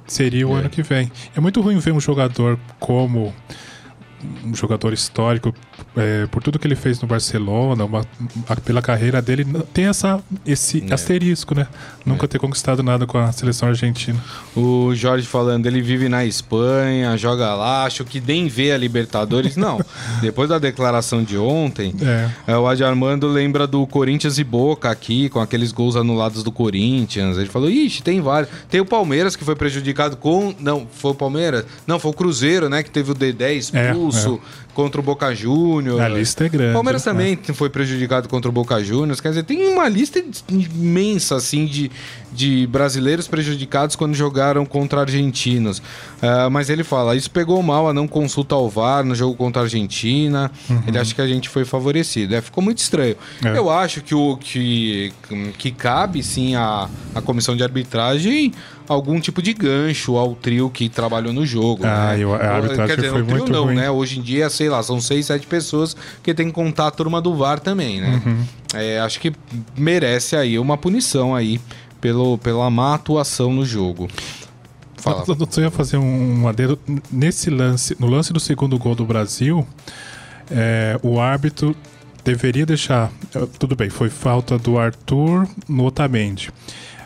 [0.06, 0.60] seria o É.
[0.60, 1.10] ano que vem.
[1.36, 3.32] É muito ruim ver um jogador como
[4.44, 5.54] um jogador histórico
[5.96, 8.04] é, por tudo que ele fez no Barcelona, uma-
[8.64, 10.94] pela carreira dele, tem essa, esse É.
[10.94, 11.66] asterisco, né?
[12.04, 14.18] Nunca ter conquistado nada com a seleção argentina.
[14.56, 19.56] O Jorge falando, ele vive na Espanha, joga lá, acho que nem vê a Libertadores.
[19.56, 19.78] Não.
[20.20, 22.30] Depois da declaração de ontem, É.
[22.52, 26.50] é, o Adi Armando lembra do Corinthians e Boca aqui, com aqueles gols anulados do
[26.52, 27.36] Corinthians.
[27.38, 28.50] Ele falou, ixi, tem vários.
[28.68, 30.54] Tem o Palmeiras que foi prejudicado com.
[30.58, 31.64] Não, foi o Palmeiras?
[31.86, 32.82] Não, foi o Cruzeiro, né?
[32.82, 34.40] Que teve o Dedé expulso
[34.74, 36.00] contra o Boca Júnior.
[36.00, 36.70] A lista é grande.
[36.70, 37.12] O Palmeiras né?
[37.12, 39.20] também foi prejudicado contra o Boca Juniors.
[39.20, 41.90] Quer dizer, tem uma lista imensa, assim, de,
[42.32, 45.82] de brasileiros prejudicados quando jogaram contra argentinos.
[46.22, 49.62] Ah, mas ele fala, isso pegou mal a não consulta ao VAR no jogo contra
[49.62, 50.50] a Argentina.
[50.86, 52.34] Ele acha que a gente foi favorecido.
[52.34, 53.16] É, ficou muito estranho.
[53.44, 53.56] É.
[53.56, 55.12] Eu acho que, o, que,
[55.58, 58.52] que cabe, sim, a, a comissão de arbitragem
[58.92, 61.86] algum tipo de gancho ao trio que trabalhou no jogo.
[61.86, 62.24] Ah, né?
[62.24, 63.76] eu- a arbitragem Quer dizer, foi o trio muito não, ruim.
[63.76, 63.88] né?
[63.90, 67.20] Hoje em dia, sei lá, são seis, sete pessoas que tem que contar a turma
[67.20, 68.20] do VAR também, né?
[68.26, 68.44] Uhum.
[68.74, 69.32] É, acho que
[69.76, 71.60] merece aí uma punição aí
[72.00, 74.08] pelo, pela má atuação no jogo.
[74.96, 75.24] Fala.
[75.28, 76.78] Eu só ia fazer um, um adendo.
[77.10, 79.66] Nesse lance, no lance do segundo gol do Brasil,
[80.50, 81.74] é, o árbitro
[82.24, 83.10] deveria deixar.
[83.34, 86.50] eh, Tudo bem, foi falta do Arthur no Otamendi.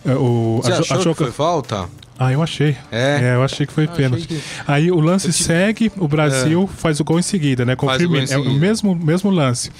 [0.05, 1.88] É, o, Você achou, achou que foi falta?
[2.17, 2.77] Ah, eu achei.
[2.93, 3.35] É?
[3.35, 4.27] eu achei que foi achei pênalti.
[4.29, 7.73] que- Aí o lance te- segue, o Brasil faz o gol em seguida, né?
[7.73, 9.71] Em É o mesmo, mesmo lance.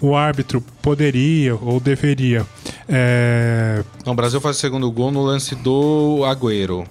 [0.00, 2.46] O árbitro poderia ou deveria.
[2.88, 6.84] é, Não, o Brasil faz o segundo gol no lance do Agüero.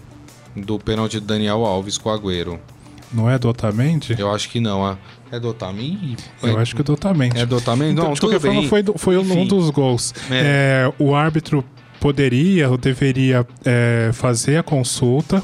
[0.56, 2.60] Do pênalti do Daniel Alves com o Agüero.
[3.14, 4.16] não é do Otamendi?
[4.20, 4.86] Eu acho que não.
[4.86, 4.98] ah.
[5.32, 6.18] É do Otamendi?
[6.44, 7.40] Eu acho que é do Otamendi.
[7.40, 7.94] É do Otamendi?
[7.94, 8.70] Então, Não, de tudo qualquer forma, bem.
[8.70, 10.14] foi, do- foi um dos gols.
[10.30, 10.86] É.
[10.90, 11.64] É, o árbitro
[12.02, 15.42] poderia ou deveria é, fazer a consulta,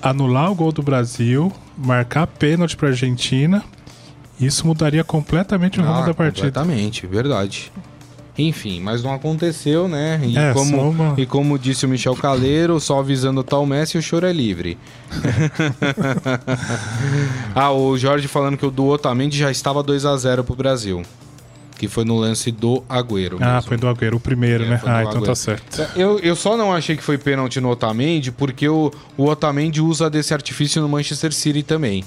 [0.00, 3.62] anular o gol do Brasil, marcar pênalti para Argentina.
[4.40, 6.46] Isso mudaria completamente o rumo Ah, da partida.
[6.50, 7.70] Completamente, verdade.
[8.36, 10.20] Enfim, mas não aconteceu, né?
[10.24, 13.96] E, É, como, uma- e como disse o Michel Caleiro, só avisando o tal Messi,
[13.98, 14.76] o choro é livre.
[17.54, 21.02] ah, o Jorge falando que o do Otamendi já estava 2 a 0 pro Brasil.
[21.86, 23.36] Que foi no lance do Agüero.
[23.40, 23.68] Ah, mesmo.
[23.68, 24.80] foi do Agüero, o primeiro, É, né?
[24.84, 25.26] Ah, então Agüero.
[25.26, 25.86] tá certo.
[25.96, 30.08] Eu, eu só não achei que foi pênalti no Otamendi porque o, o Otamendi usa
[30.08, 32.04] desse artifício no Manchester City também.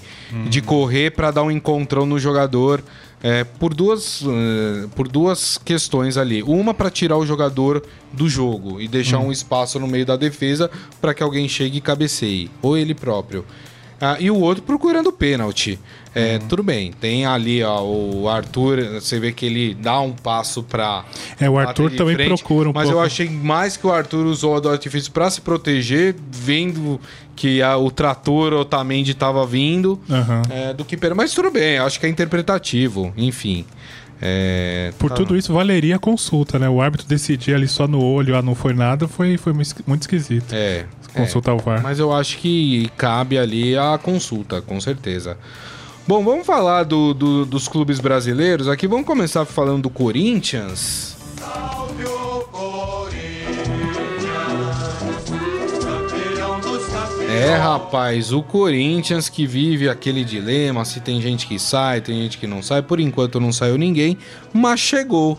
[0.49, 2.83] De correr para dar um encontrão no jogador
[3.21, 6.43] é, por, duas, eh, por duas questões ali.
[6.43, 10.69] Uma para tirar o jogador do jogo e deixar um espaço no meio da defesa
[11.01, 12.49] para que alguém chegue e cabeceie.
[12.61, 13.43] Ou ele próprio.
[13.99, 15.79] Ah, e o outro procurando pênalti.
[16.13, 20.63] É, Tudo bem, tem ali ó, o Arthur, você vê que ele dá um passo
[20.63, 21.05] para
[21.39, 23.05] É, o Arthur também frente, procura um mas eu pouco.
[23.05, 26.99] achei mais que o Arthur usou do artifício para se proteger, vendo
[27.35, 30.41] que a- o trator Otamendi estava vindo, Aham.
[30.49, 31.13] é, do que pera.
[31.13, 33.63] Mas tudo bem, acho que é interpretativo, enfim.
[34.19, 36.67] É, Por tá- tudo isso, valeria a consulta, né?
[36.67, 40.51] O árbitro decidir ali só no olho, ah, não foi nada, foi, foi muito esquisito.
[40.51, 40.85] É.
[41.13, 41.81] Consultar o VAR.
[41.81, 45.37] Mas eu acho que cabe ali a consulta, com certeza.
[46.07, 48.67] Bom, vamos falar do- do- dos clubes brasileiros.
[48.67, 51.17] Aqui vamos começar falando do Corinthians.
[57.29, 62.37] É, rapaz, o Corinthians que vive aquele dilema, se tem gente que sai, tem gente
[62.37, 62.81] que não sai.
[62.81, 64.17] Por enquanto não saiu ninguém,
[64.53, 65.37] mas chegou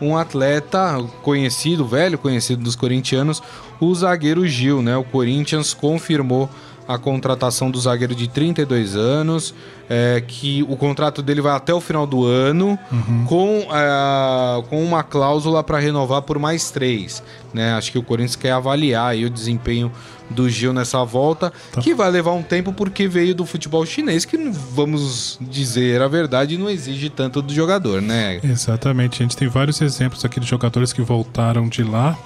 [0.00, 3.42] um atleta conhecido, velho conhecido dos corintianos,
[3.88, 4.96] o zagueiro Gil, né?
[4.96, 6.48] O Corinthians confirmou
[6.86, 9.54] a contratação do zagueiro de 32 anos,
[9.88, 12.78] é, que o contrato dele vai até o final do ano,
[13.26, 17.22] com, é, com uma cláusula para renovar por mais três.
[17.52, 17.72] Né?
[17.74, 19.90] Acho que o Corinthians quer avaliar o desempenho
[20.30, 24.36] do Gil nessa volta, que vai levar um tempo porque veio do futebol chinês, que
[24.36, 28.40] vamos dizer a verdade, não exige tanto do jogador, né?
[28.42, 29.22] Exatamente.
[29.22, 32.18] A gente tem vários exemplos aqui de jogadores que voltaram de lá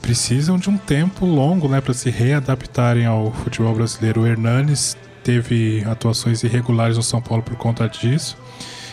[0.00, 4.22] precisam de um tempo longo né, para se readaptarem ao futebol brasileiro.
[4.22, 8.36] O Hernanes teve atuações irregulares no São Paulo por conta disso.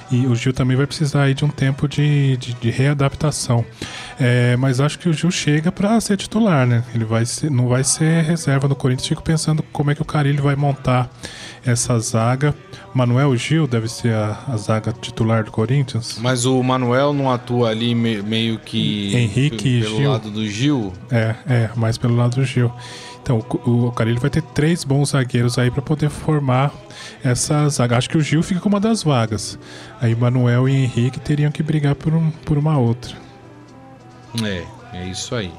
[0.10, 3.66] E o Gil também vai precisar aí de um tempo de, de, de readaptação.
[4.20, 6.84] É, mas acho que o Gil chega para ser titular, né?
[6.96, 9.08] Ele vai ser, não vai ser reserva no Corinthians.
[9.08, 11.10] Fico pensando como é que o Carilli vai montar
[11.66, 12.56] essa zaga.
[12.94, 16.18] Manuel Gil deve ser a, a zaga titular do Corinthians.
[16.22, 20.10] Mas o Manuel não atua ali me- meio que Henrique pe- pelo Gil.
[20.12, 20.94] lado do Gil.
[21.12, 22.72] É, é, mais pelo lado do Gil.
[23.28, 26.74] Então, o, o Carilli vai ter três bons zagueiros aí para poder formar
[27.22, 27.98] essa zaga.
[27.98, 29.60] Acho que o Gil fica com uma das vagas.
[30.00, 33.18] Aí Manuel e Henrique teriam que brigar por, um, por uma outra.
[34.42, 34.64] É,
[34.94, 35.52] é isso aí.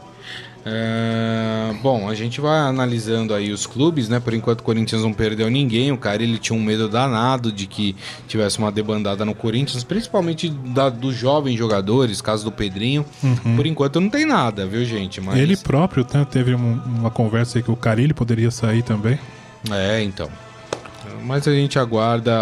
[0.70, 4.20] É, bom, a gente vai analisando aí os clubes, né?
[4.20, 5.90] Por enquanto o Corinthians não perdeu ninguém.
[5.92, 10.50] O cara ele tinha um medo danado de que tivesse uma debandada no Corinthians, principalmente
[10.50, 13.04] da, dos jovens jogadores, caso do Pedrinho.
[13.56, 15.20] Por enquanto não tem nada, viu, gente?
[15.20, 19.18] Mas Ele próprio né, teve um- uma conversa aí que o Carilli poderia sair também.
[19.70, 20.28] é, então.
[21.24, 22.32] Mas a gente aguarda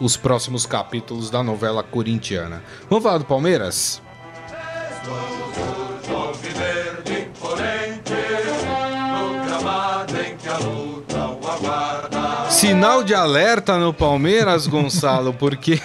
[0.00, 2.62] os próximos capítulos da novela corintiana.
[2.88, 4.02] Vamos falar do Palmeiras?
[5.04, 5.79] Verde
[12.60, 15.80] Sinal de alerta no Palmeiras, Gonçalo, porque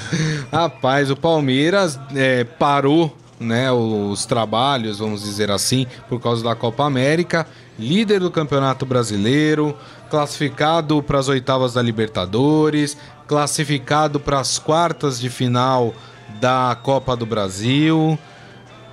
[0.50, 6.82] rapaz, o Palmeiras é, parou, né, os trabalhos, vamos dizer assim, por causa da Copa
[6.82, 7.46] América,
[7.78, 9.76] líder do Campeonato Brasileiro,
[10.08, 15.92] classificado para as oitavas da Libertadores, classificado para as quartas de final
[16.40, 18.18] da Copa do Brasil.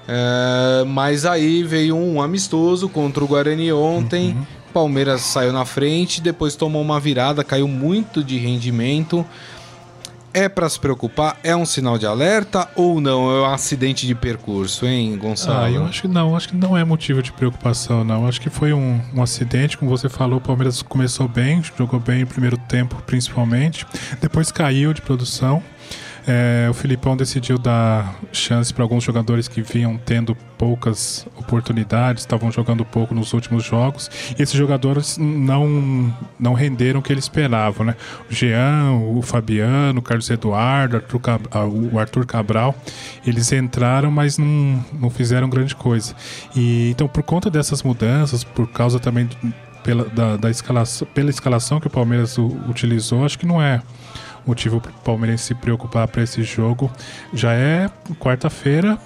[0.06, 4.36] É, mas aí veio um amistoso contra o Guarani ontem.
[4.72, 9.26] Palmeiras saiu na frente, depois tomou uma virada, caiu muito de rendimento.
[10.34, 11.38] É pra se preocupar?
[11.44, 13.30] É um sinal de alerta ou não?
[13.30, 15.66] É um acidente de percurso, hein, Gonçalo?
[15.66, 18.26] Ah, eu acho que não, acho que não é motivo de preocupação, não.
[18.26, 22.22] Acho que foi um, um acidente, como você falou, o Palmeiras começou bem, jogou bem
[22.22, 23.86] no primeiro tempo, principalmente.
[24.22, 25.62] Depois caiu de produção.
[26.28, 32.52] É, o Filipão decidiu dar chance para alguns jogadores que vinham tendo poucas oportunidades, estavam
[32.52, 37.84] jogando pouco nos últimos jogos, e esses jogadores não, não renderam o que ele esperava,
[37.84, 37.96] né?
[38.30, 41.22] O Jean, o Fabiano, o Carlos Eduardo, Arthur
[41.92, 42.76] o Arthur Cabral,
[43.26, 46.16] eles entraram, mas não, não fizeram grande coisa.
[46.56, 49.28] E então, por conta dessas mudanças, por causa também
[49.84, 53.82] pela, da, da escalação, pela escalação que o Palmeiras utilizou, acho que não é
[54.46, 56.92] motivo para o Palmeiras se preocupar para esse jogo.
[57.34, 58.98] Já é quarta-feira,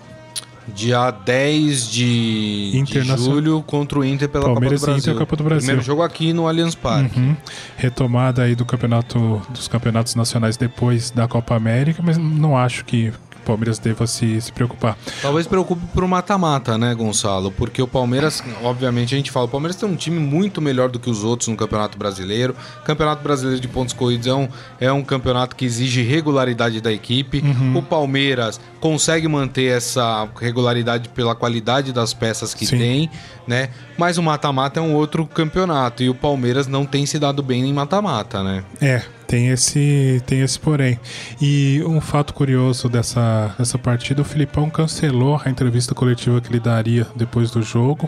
[0.67, 5.13] Dia 10 de, de Internacional- julho contra o Inter pela Palmeiras Copa do Brasil.
[5.13, 5.65] Inter, Copa do Brasil.
[5.67, 7.19] Primeiro jogo aqui no Allianz Parque.
[7.19, 7.38] Uhum.
[7.78, 13.13] Retomada aí do campeonato dos campeonatos nacionais depois da Copa América, mas não acho que
[13.45, 14.97] Palmeiras deva se, se preocupar.
[15.21, 17.51] Talvez preocupe pro mata-mata, né, Gonçalo?
[17.51, 20.99] Porque o Palmeiras, obviamente, a gente fala, o Palmeiras tem um time muito melhor do
[20.99, 22.55] que os outros no Campeonato Brasileiro.
[22.84, 24.47] Campeonato Brasileiro de pontos corridos é um,
[24.79, 27.43] é um campeonato que exige regularidade da equipe.
[27.75, 32.78] O Palmeiras consegue manter essa regularidade pela qualidade das peças que Sim.
[32.78, 33.10] tem,
[33.48, 33.69] né?
[33.98, 37.67] Mas o mata-mata é um outro campeonato e o Palmeiras não tem se dado bem
[37.67, 38.63] em mata-mata, né?
[38.80, 41.00] É, tem esse, tem esse porém.
[41.41, 46.60] E um fato curioso dessa, dessa partida, o Filipão cancelou a entrevista coletiva que ele
[46.60, 48.08] daria depois do jogo.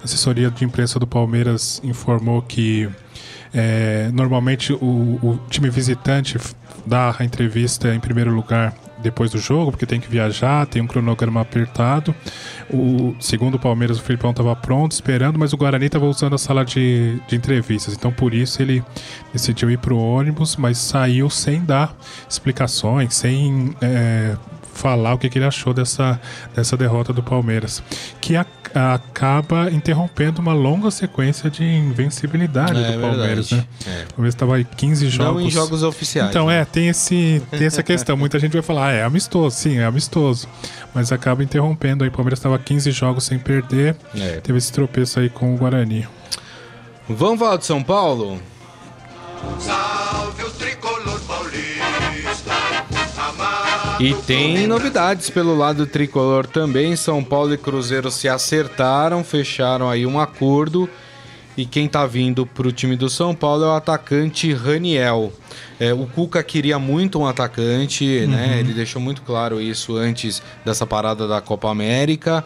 [0.00, 2.88] A assessoria de imprensa do Palmeiras informou que
[3.54, 4.76] é, normalmente o,
[5.22, 6.36] o time visitante
[6.84, 8.74] dá a entrevista em primeiro lugar
[9.06, 12.14] depois do jogo, porque tem que viajar, tem um cronograma apertado.
[12.70, 16.38] O, segundo o Palmeiras, o Filipão estava pronto, esperando, mas o Guarani estava usando a
[16.38, 17.94] sala de, de entrevistas.
[17.94, 18.82] Então, por isso, ele
[19.32, 21.96] decidiu ir para o ônibus, mas saiu sem dar
[22.28, 24.36] explicações, sem é,
[24.74, 26.20] falar o que, que ele achou dessa,
[26.54, 27.82] dessa derrota do Palmeiras,
[28.20, 28.44] que a-
[28.76, 33.50] acaba interrompendo uma longa sequência de invencibilidade É do Palmeiras.
[33.50, 33.68] verdade.
[33.86, 33.92] Né?
[34.00, 34.04] É.
[34.04, 35.42] O Palmeiras estava em 15 jogos.
[35.42, 36.30] Não em jogos oficiais.
[36.30, 36.60] Então, né?
[36.60, 38.16] é, tem, esse, tem essa questão.
[38.16, 39.56] Muita gente vai falar, ah, é amistoso.
[39.56, 40.46] Sim, é amistoso.
[40.94, 42.08] Mas acaba interrompendo aí.
[42.10, 43.96] O Palmeiras estava 15 jogos sem perder.
[44.14, 44.40] É.
[44.40, 46.06] Teve esse tropeço aí com o Guarani.
[47.08, 48.40] Vamos falar de São Paulo?
[49.60, 49.95] Salve
[53.98, 56.94] E tem novidades pelo lado tricolor também.
[56.96, 60.88] São Paulo e Cruzeiro se acertaram, fecharam aí um acordo.
[61.56, 65.32] E quem tá vindo pro time do São Paulo é o atacante Raniel.
[65.80, 68.58] É, o Cuca queria muito um atacante, né?
[68.60, 72.44] Ele deixou muito claro isso antes dessa parada da Copa América.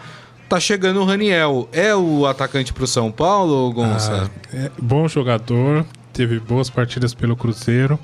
[0.48, 1.68] Tá chegando o Raniel.
[1.72, 4.30] É o atacante pro São Paulo, Gonça?
[4.52, 7.98] Ah, é bom jogador, teve boas partidas pelo Cruzeiro,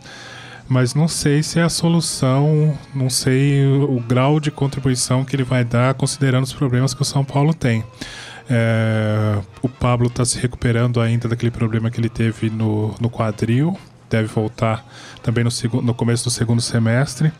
[0.68, 5.36] mas não sei se é a solução, não sei o, o grau de contribuição que
[5.36, 7.84] ele vai dar, considerando os problemas que o São Paulo tem.
[8.48, 13.76] É, o Pablo está se recuperando ainda daquele problema que ele teve no, no quadril,
[14.08, 14.86] deve voltar
[15.22, 17.32] também no, segu- no começo do segundo semestre.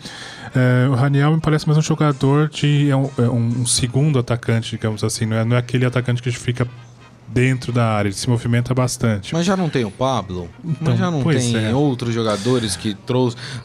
[0.55, 2.91] É, o Raniel me parece mais um jogador de.
[2.91, 6.31] É um, é um segundo atacante, digamos assim, não é, não é aquele atacante que
[6.33, 6.67] fica
[7.29, 9.35] dentro da área, ele se movimenta bastante.
[9.35, 10.49] Mas já não tem o Pablo?
[10.65, 11.75] Então, Mas já não tem é.
[11.75, 12.95] outros jogadores que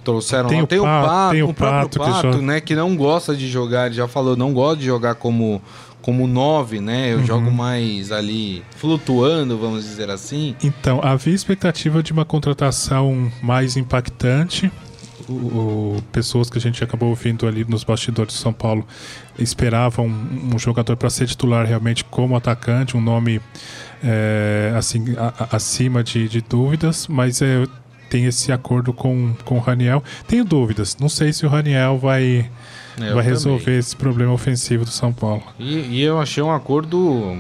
[0.04, 2.60] trouxeram Tem o Tem o Pato, tem o o próprio Pato que Pato, né?
[2.62, 5.62] Que não gosta de jogar, ele já falou, não gosta de jogar como,
[6.02, 7.13] como nove, né?
[7.13, 7.26] Eu Uhum.
[7.26, 10.56] jogo mais ali flutuando, vamos dizer assim.
[10.63, 14.71] Então, havia expectativa de uma contratação mais impactante.
[15.34, 18.86] O, pessoas que a gente acabou ouvindo ali nos bastidores de São Paulo
[19.39, 23.39] esperavam um, um jogador para ser titular realmente como atacante, um nome
[24.04, 27.65] é, assim a- acima de, de dúvidas, mas é,
[28.10, 30.04] tem esse acordo com, com o Raniel.
[30.28, 32.50] Tenho dúvidas, não sei se o Raniel vai,
[33.00, 33.80] É, eu vai resolver também.
[33.80, 35.44] esse problema ofensivo do São Paulo.
[35.58, 37.38] E, e eu achei um acordo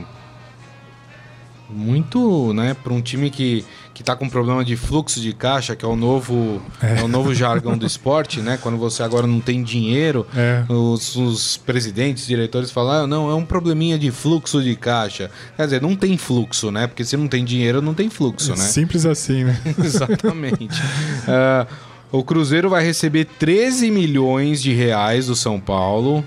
[1.71, 5.85] muito, né, para um time que, que tá com problema de fluxo de caixa, que
[5.85, 7.01] é o novo é.
[7.03, 8.57] o novo jargão do esporte, né?
[8.61, 10.63] Quando você agora não tem dinheiro, É.
[10.69, 15.29] os, os presidentes, diretores falam, ah, não, é um probleminha de fluxo de caixa.
[15.55, 16.87] Quer dizer, não tem fluxo, né?
[16.87, 18.57] Porque se não tem dinheiro, não tem fluxo, né?
[18.57, 19.59] Simples assim, né?
[19.83, 20.81] Exatamente.
[21.27, 21.67] Ah,
[22.11, 26.23] o Cruzeiro vai receber 13 milhões de reais do São Paulo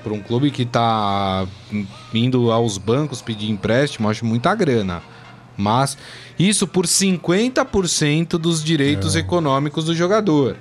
[0.00, 1.46] para um clube que está
[2.12, 5.02] indo aos bancos pedir empréstimo, acho muita grana.
[5.56, 5.96] Mas
[6.38, 10.56] isso por 50% dos direitos econômicos do jogador.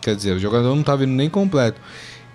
[0.00, 1.80] Quer dizer, o jogador não está vindo nem completo.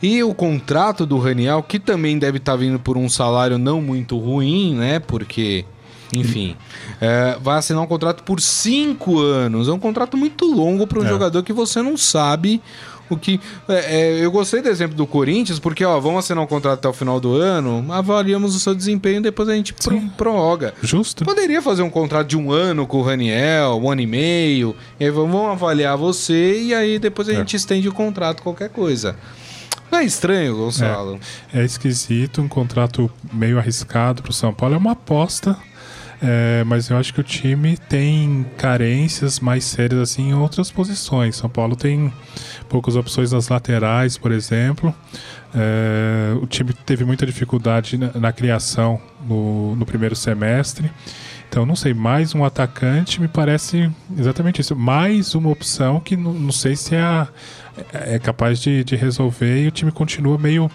[0.01, 4.17] E o contrato do Raniel, que também deve estar vindo por um salário não muito
[4.19, 4.99] ruim, né?
[4.99, 5.65] Porque,
[6.13, 6.55] enfim,
[7.01, 9.67] é, vai assinar um contrato por cinco anos.
[9.67, 11.10] É um contrato muito longo para um É.
[11.10, 12.62] jogador que você não sabe
[13.09, 13.39] O que.
[13.69, 13.73] é,
[14.19, 16.93] é, eu gostei do exemplo do Corinthians, porque, ó, vamos assinar um contrato até o
[16.93, 20.73] final do ano, avaliamos o seu desempenho depois a gente pro, prorroga.
[20.81, 21.23] Justo.
[21.23, 25.06] Poderia fazer um contrato de um ano com o Raniel, um ano e meio, e
[25.06, 27.35] aí vamos avaliar você e aí depois a É.
[27.35, 29.15] gente estende o contrato, qualquer coisa.
[29.91, 31.19] Não é estranho, Gonçalo?
[31.53, 34.73] É esquisito, um contrato meio arriscado pro São Paulo.
[34.75, 35.56] É uma aposta,
[36.21, 41.35] é, mas eu acho que o time tem carências mais sérias assim em outras posições.
[41.35, 42.11] São Paulo tem
[42.69, 44.93] poucas opções nas laterais, por exemplo.
[45.53, 50.91] É, o time teve muita dificuldade na, na criação no, no primeiro semestre.
[51.47, 54.75] Então, não sei, mais um atacante me parece exatamente isso.
[54.75, 57.27] Mais uma opção que não, não sei se é, a-
[57.93, 60.69] é capaz de, de resolver e o time continua meio.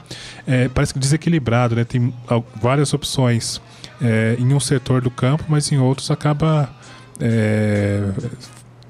[0.47, 1.85] é, parece que desequilibrado, né?
[1.85, 2.15] Tem
[2.63, 3.61] várias opções
[4.01, 6.71] é, em um setor do campo, mas em outros acaba.
[7.21, 8.03] é,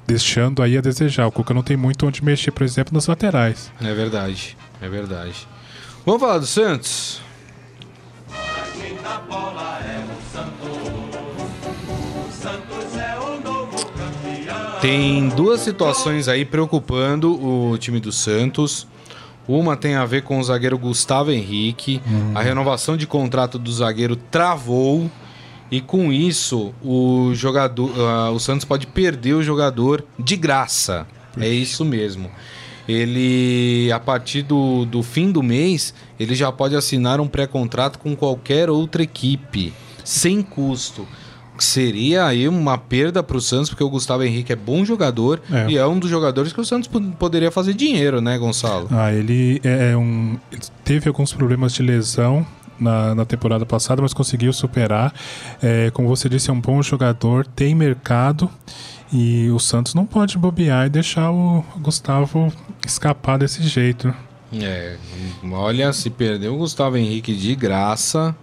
[0.07, 1.27] deixando aí a desejar.
[1.29, 3.71] O Cuca não tem muito onde mexer, por exemplo, nas laterais.
[3.81, 5.47] É verdade, é verdade.
[6.05, 7.21] Vamos falar do Santos?
[14.81, 18.87] Tem duas situações aí preocupando o time do Santos.
[19.51, 22.01] Uma tem a ver com o zagueiro Gustavo Henrique.
[22.36, 25.11] A renovação de contrato do zagueiro travou.
[25.72, 31.05] E com isso, o jogador, ah, o Santos pode perder o jogador de graça.
[31.36, 32.30] É isso mesmo.
[32.88, 38.14] Ele, a partir do, do fim do mês, ele já pode assinar um pré-contrato com
[38.14, 39.72] qualquer outra equipe,
[40.05, 41.07] sem custo.
[41.61, 45.69] Seria aí uma perda para o Santos, porque o Gustavo Henrique é bom jogador É.
[45.71, 48.89] e é um dos jogadores que o Santos po- poderia fazer dinheiro, né, Gonçalo?
[48.91, 50.39] Ah, ele é um.
[50.51, 52.47] ele teve alguns problemas de lesão
[52.79, 55.13] na, na temporada passada, mas conseguiu superar.
[55.63, 58.51] É, como você disse, é um bom jogador, tem mercado.
[59.13, 62.51] E o Santos não pode bobear e deixar o Gustavo
[62.87, 64.15] escapar desse jeito.
[64.53, 64.97] É,
[65.53, 68.35] olha, se perdeu o Gustavo Henrique de graça.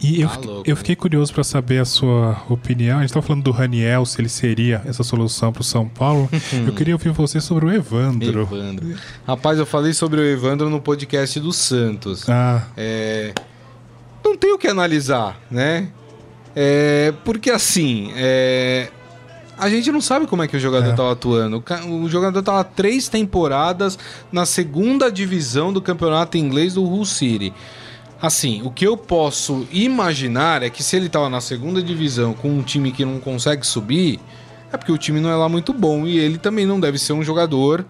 [0.00, 2.98] E eu, Tá fiquei- louco, eu fiquei curioso para saber a sua opinião.
[2.98, 6.28] A gente estava falando do Raniel, se ele seria essa solução para o São Paulo.
[6.66, 8.42] eu queria ouvir você sobre o Evandro.
[8.42, 8.94] Evandro.
[9.26, 12.28] Rapaz, eu falei sobre o Evandro no podcast do Santos.
[12.28, 13.32] Ah, É,
[14.24, 15.88] não tem o que analisar, né?
[16.54, 18.90] É, porque assim, é,
[19.56, 20.90] a gente não sabe como é que o jogador É.
[20.90, 21.62] estava atuando.
[21.88, 23.98] O jogador estava três temporadas
[24.30, 27.52] na segunda divisão do campeonato inglês do Hull City.
[28.20, 32.48] Assim, o que eu posso imaginar é que se ele estava na segunda divisão com
[32.50, 34.18] um time que não consegue subir,
[34.72, 37.12] é porque o time não é lá muito bom e ele também não deve ser
[37.12, 37.84] um jogador.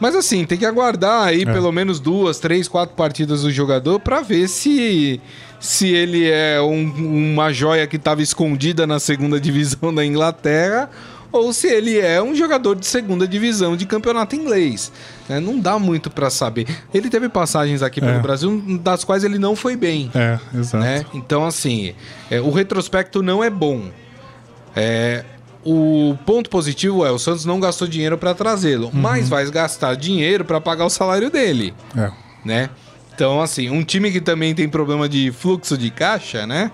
[0.00, 1.44] Mas assim, tem que aguardar aí É.
[1.44, 5.20] pelo menos duas, três, quatro partidas do jogador pra ver se
[5.60, 10.88] se ele é um- uma joia que estava escondida na segunda divisão da Inglaterra
[11.30, 14.90] ou se ele é um jogador de segunda divisão de campeonato inglês.
[15.28, 15.38] né?
[15.40, 16.66] Não dá muito pra saber.
[16.92, 18.18] Ele teve passagens aqui pelo É.
[18.18, 20.82] Brasil das quais ele não foi bem é, exato.
[20.84, 21.04] né?
[21.12, 21.94] Então, assim,
[22.30, 23.90] é, o retrospecto não é bom.
[24.74, 25.24] É,
[25.64, 30.44] o ponto positivo é o Santos não gastou dinheiro para trazê-lo, mas vai gastar dinheiro
[30.44, 32.10] para pagar o salário dele, É.
[32.44, 32.70] né?
[33.14, 36.70] Então, assim, um time que também tem problema de fluxo de caixa, né?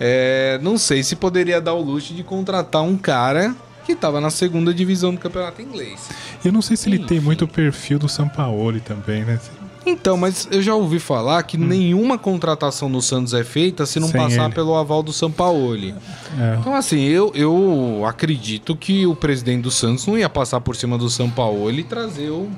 [0.00, 4.30] É, não sei se poderia dar o luxo de contratar um cara que estava na
[4.30, 6.08] segunda divisão do campeonato inglês.
[6.44, 7.26] Eu não sei se ele tem Enfim.
[7.26, 9.38] muito o perfil do Sampaoli também, né?
[9.86, 14.08] Então, mas eu já ouvi falar que nenhuma contratação no Santos é feita se não
[14.08, 14.54] Sem passar ele.
[14.54, 15.94] pelo aval do Sampaoli.
[16.40, 16.56] É.
[16.58, 20.96] Então, assim, eu, eu acredito que o presidente do Santos não ia passar por cima
[20.96, 22.48] do Sampaoli e trazer o-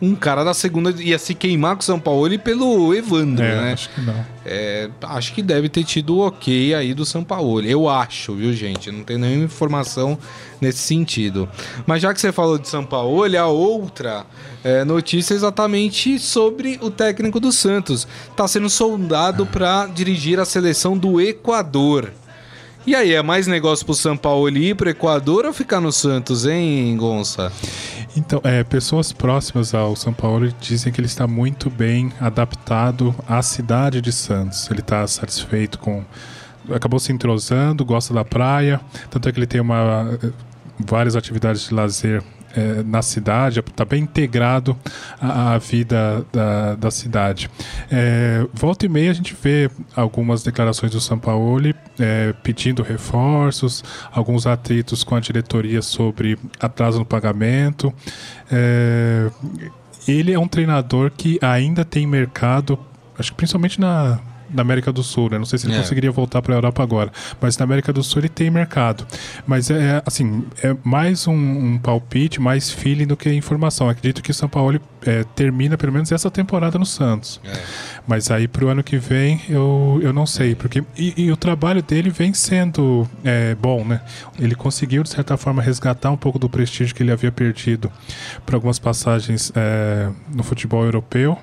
[0.00, 0.90] um cara da segunda.
[1.02, 3.72] ia se queimar com o Sampaoli pelo Evandro, É, né?
[3.72, 4.26] acho que não.
[4.44, 7.70] É, acho que deve ter tido o ok aí do Sampaoli.
[7.70, 8.90] Eu acho, viu, gente?
[8.92, 10.18] Não tem nenhuma informação
[10.60, 11.48] nesse sentido.
[11.86, 14.24] Mas já que você falou de Sampaoli, a outra
[14.62, 18.06] é, notícia é exatamente sobre o técnico do Santos.
[18.36, 22.12] Tá sendo soldado para dirigir a seleção do Equador.
[22.86, 26.96] E aí, é mais negócio pro Sampaoli ir pro Equador ou ficar no Santos, hein,
[26.96, 27.50] Gonça?
[28.16, 33.42] Então, é, pessoas próximas ao São Paulo dizem que ele está muito bem adaptado à
[33.42, 34.70] cidade de Santos.
[34.70, 36.04] Ele está satisfeito com.
[36.70, 38.80] Acabou se entrosando, gosta da praia,
[39.10, 40.18] tanto é que ele tem uma,
[40.78, 42.22] várias atividades de lazer
[42.56, 44.76] é, na cidade, está bem integrado
[45.20, 47.50] à, à vida da, da cidade.
[47.90, 54.46] É, volta e meia a gente vê algumas declarações do Sampaoli é, pedindo reforços, alguns
[54.46, 57.92] atritos com a diretoria sobre atraso no pagamento.
[58.50, 59.30] É,
[60.08, 62.78] ele é um treinador que ainda tem mercado,
[63.18, 64.18] acho que principalmente na,
[64.56, 65.38] na América do Sul, né?
[65.38, 65.78] Não sei se ele É.
[65.78, 69.06] conseguiria voltar para a Europa agora, mas na América do Sul ele tem mercado.
[69.46, 73.88] Mas é assim, é mais um, um palpite, mais feeling do que informação.
[73.88, 77.40] Acredito que o São Paulo é, termina pelo menos essa temporada no Santos.
[77.44, 77.52] É.
[78.08, 81.82] Mas aí pro ano que vem eu, eu não sei, porque e, e o trabalho
[81.82, 84.00] dele vem sendo é, bom, né?
[84.38, 87.90] Ele conseguiu de certa forma resgatar um pouco do prestígio que ele havia perdido
[88.44, 91.36] por algumas passagens é, no futebol europeu,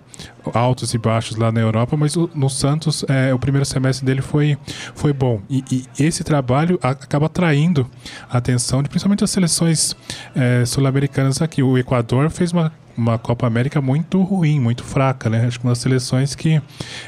[0.53, 4.21] altos e baixos lá na Europa, mas o- no Santos é, o primeiro semestre dele
[4.21, 4.57] foi,
[4.95, 7.89] foi bom e, e esse trabalho a- acaba atraindo
[8.29, 9.95] a atenção de principalmente as seleções
[10.35, 11.61] é, sul-americanas aqui.
[11.63, 15.47] O Equador fez uma uma Copa América muito ruim, muito fraca, né?
[15.47, 16.61] Acho que uma das seleções que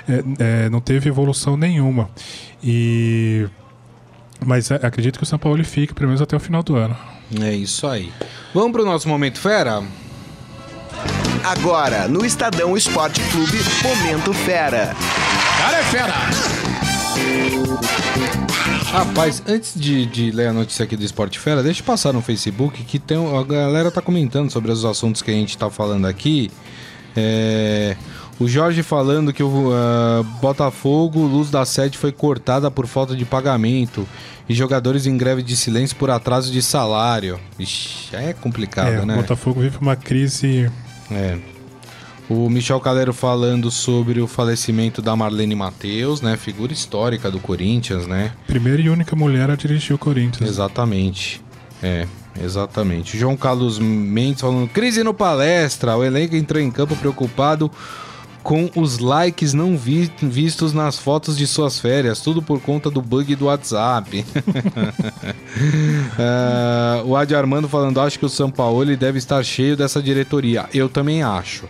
[0.10, 2.10] é, é, não teve evolução nenhuma.
[2.64, 3.48] E
[4.44, 6.96] mas acredito que o São Paulo fique pelo menos até o final do ano.
[7.40, 8.12] É isso aí.
[8.54, 9.84] Vamos pro nosso momento fera?
[11.46, 14.96] Agora, no Estadão Esporte Clube, Momento Fera.
[15.60, 16.14] Cara é fera!
[18.92, 22.22] Rapaz, antes de, de ler a notícia aqui do Esporte Fera, deixa eu passar no
[22.24, 26.08] Facebook que tem, a galera tá comentando sobre os assuntos que a gente tá falando
[26.08, 26.50] aqui.
[27.16, 27.96] É,
[28.40, 33.24] o Jorge falando que o ah, Botafogo, luz da sede, foi cortada por falta de
[33.24, 34.08] pagamento
[34.50, 37.40] e jogadores em greve de silêncio por atraso de salário.
[37.60, 39.16] Ixi, é complicado, É, o né?
[39.16, 40.72] Botafogo vive uma crise.
[41.12, 41.38] É.
[42.28, 46.36] O Michel Calero falando sobre o falecimento da Marlene Matheus, né?
[46.36, 48.32] Figura histórica do Corinthians, né?
[48.48, 50.50] Primeira e única mulher a dirigir o Corinthians.
[50.50, 51.40] Exatamente.
[51.84, 52.08] É,
[52.42, 53.16] exatamente.
[53.16, 55.96] João Carlos Mendes falando: crise no palestra.
[55.96, 57.72] O elenco entrou em campo preocupado
[58.46, 63.02] com os likes não vi- vistos nas fotos de suas férias, tudo por conta do
[63.02, 64.24] bug do WhatsApp.
[66.18, 70.66] Ah, o Adi Armando falando: acho que o São Paulo deve estar cheio dessa diretoria.
[70.74, 71.66] Eu também acho.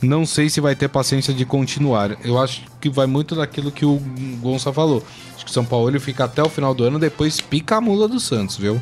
[0.00, 2.16] Não sei se vai ter paciência de continuar.
[2.24, 4.00] Eu acho que vai muito daquilo que o
[4.40, 5.02] Gonça falou.
[5.34, 8.08] Acho que o São Paulo fica até o final do ano, depois pica a mula
[8.08, 8.80] do Santos, viu?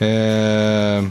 [0.00, 1.02] É,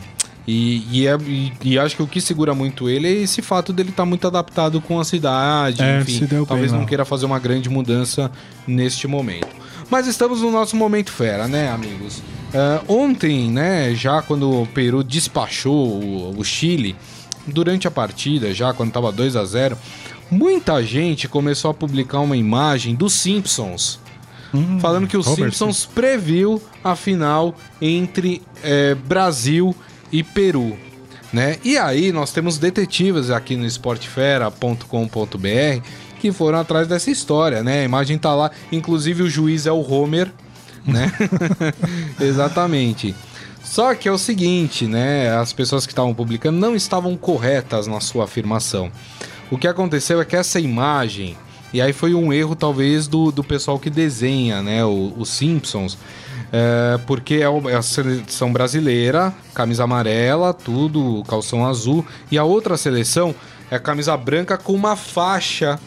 [0.53, 3.71] E, e, é- e- e acho que o que segura muito ele é esse fato
[3.71, 5.81] dele estar muito adaptado com a cidade.
[5.81, 6.11] É, enfim,
[6.45, 8.29] talvez não queira fazer uma grande mudança
[8.67, 9.47] neste momento.
[9.89, 12.21] Mas estamos no nosso momento fera, né, amigos?
[12.53, 16.95] É, ontem, né, já quando o Peru despachou o, o Chile,
[17.47, 19.77] durante a partida, já quando estava 2 a 0
[20.29, 23.99] muita gente começou a publicar uma imagem dos Simpsons.
[24.81, 29.90] falando que o Robert Simpsons previu a final entre é, Brasil e
[30.23, 30.77] Peru.
[31.33, 31.57] Né?
[31.63, 35.81] E aí nós temos detetives aqui no esportefera.com.br
[36.19, 37.81] que foram atrás dessa história, né?
[37.81, 40.31] A imagem tá lá, inclusive o juiz é o Homer,
[40.85, 41.11] né?
[42.19, 43.15] Exatamente.
[43.63, 45.35] Só que é o seguinte, né?
[45.35, 48.91] As pessoas que estavam publicando não estavam corretas na sua afirmação.
[49.49, 51.37] O que aconteceu é que essa imagem,
[51.73, 54.83] e aí foi um erro talvez do, do pessoal que desenha, né?
[54.83, 55.97] o- Os Simpsons.
[56.53, 62.75] É, porque é é a seleção brasileira, camisa amarela, tudo, calção azul, e a outra
[62.75, 63.33] seleção
[63.69, 65.79] é a camisa branca com uma faixa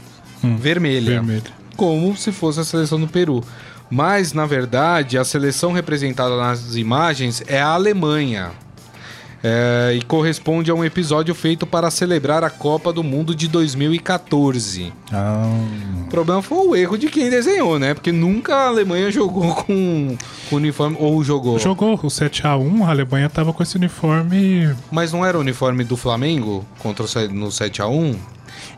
[0.43, 1.53] vermelha Vermelho.
[1.77, 3.45] como se fosse a seleção do Peru.
[3.91, 8.51] Mas, na verdade, a seleção representada nas imagens é a Alemanha.
[9.47, 14.91] É, e corresponde a um episódio feito para celebrar a Copa do Mundo de 2014.
[15.13, 15.47] Ah,
[16.07, 17.93] O problema foi o erro de quem desenhou, né?
[17.93, 20.17] Porque nunca a Alemanha jogou com,
[20.49, 20.97] com uniforme.
[20.99, 21.59] Ou jogou.
[21.59, 24.75] jogou o 7x1, a Alemanha tava com esse uniforme.
[24.91, 28.17] Mas não era o uniforme do Flamengo contra o, no 7x1?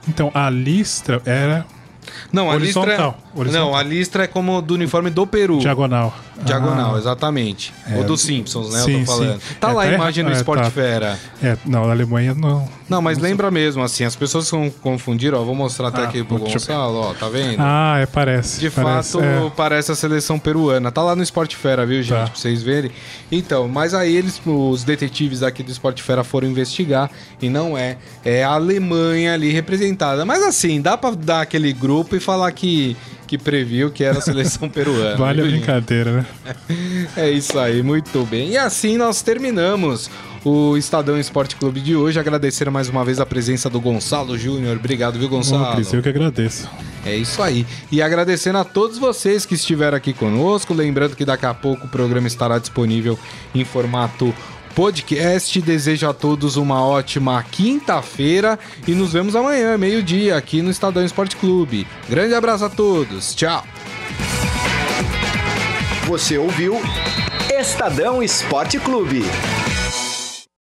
[0.08, 1.64] Então, a listra era
[2.32, 2.82] Não, a listra.
[2.82, 3.66] Horizontal, horizontal.
[3.70, 5.58] Não, a listra é como do uniforme do Peru.
[5.58, 6.14] diagonal.
[6.42, 7.72] Diagonal, Ah, exatamente.
[7.88, 7.98] É.
[7.98, 8.80] O dos Simpsons, né?
[8.80, 9.40] eu Sim, tô falando.
[9.40, 9.54] sim.
[9.60, 10.70] Tá É, lá a imagem erra- é, Sport tá.
[10.70, 11.18] Fera.
[11.42, 12.68] É, não, a Alemanha não.
[12.88, 15.42] Não, mas lembra mesmo, assim, as pessoas vão confundir, ó.
[15.42, 16.38] Vou mostrar até Ah, aqui pro.
[16.38, 17.56] Gonçalo, ó, tá vendo?
[17.58, 18.60] Ah, é, parece.
[18.60, 19.52] De parece, fato, é.
[19.56, 20.92] parece a seleção peruana.
[20.92, 22.16] Tá lá no Sport Fera, viu, gente?
[22.16, 22.24] Tá.
[22.26, 22.92] Pra vocês verem.
[23.30, 27.10] Então, mas aí eles, os detetives aqui do Sport Fera foram investigar
[27.42, 27.96] e não é.
[28.24, 30.24] É a Alemanha ali representada.
[30.24, 34.22] Mas assim, dá pra dar aquele grupo e falar que, que previu que era a
[34.22, 35.16] seleção peruana.
[35.16, 36.26] Vale a brincadeira, né?
[37.16, 38.50] É isso aí, muito bem.
[38.50, 40.08] E assim nós terminamos
[40.46, 42.20] o Estadão Esporte Clube de hoje.
[42.20, 44.76] Agradecer mais uma vez a presença do Gonçalo Júnior.
[44.76, 45.74] Obrigado, viu, Gonçalo?
[45.74, 46.70] Cris, eu que agradeço.
[47.04, 47.66] É isso aí.
[47.90, 50.72] E agradecendo a todos vocês que estiveram aqui conosco.
[50.72, 53.18] Lembrando que daqui a pouco o programa estará disponível
[53.52, 54.32] em formato
[54.72, 55.60] podcast.
[55.60, 61.34] Desejo a todos uma ótima quinta-feira e nos vemos amanhã, meio-dia, aqui no Estadão Esporte
[61.34, 61.88] Clube.
[62.08, 63.34] Grande abraço a todos.
[63.34, 63.64] Tchau.
[66.06, 66.80] Você ouviu
[67.50, 69.24] Estadão Esporte Clube.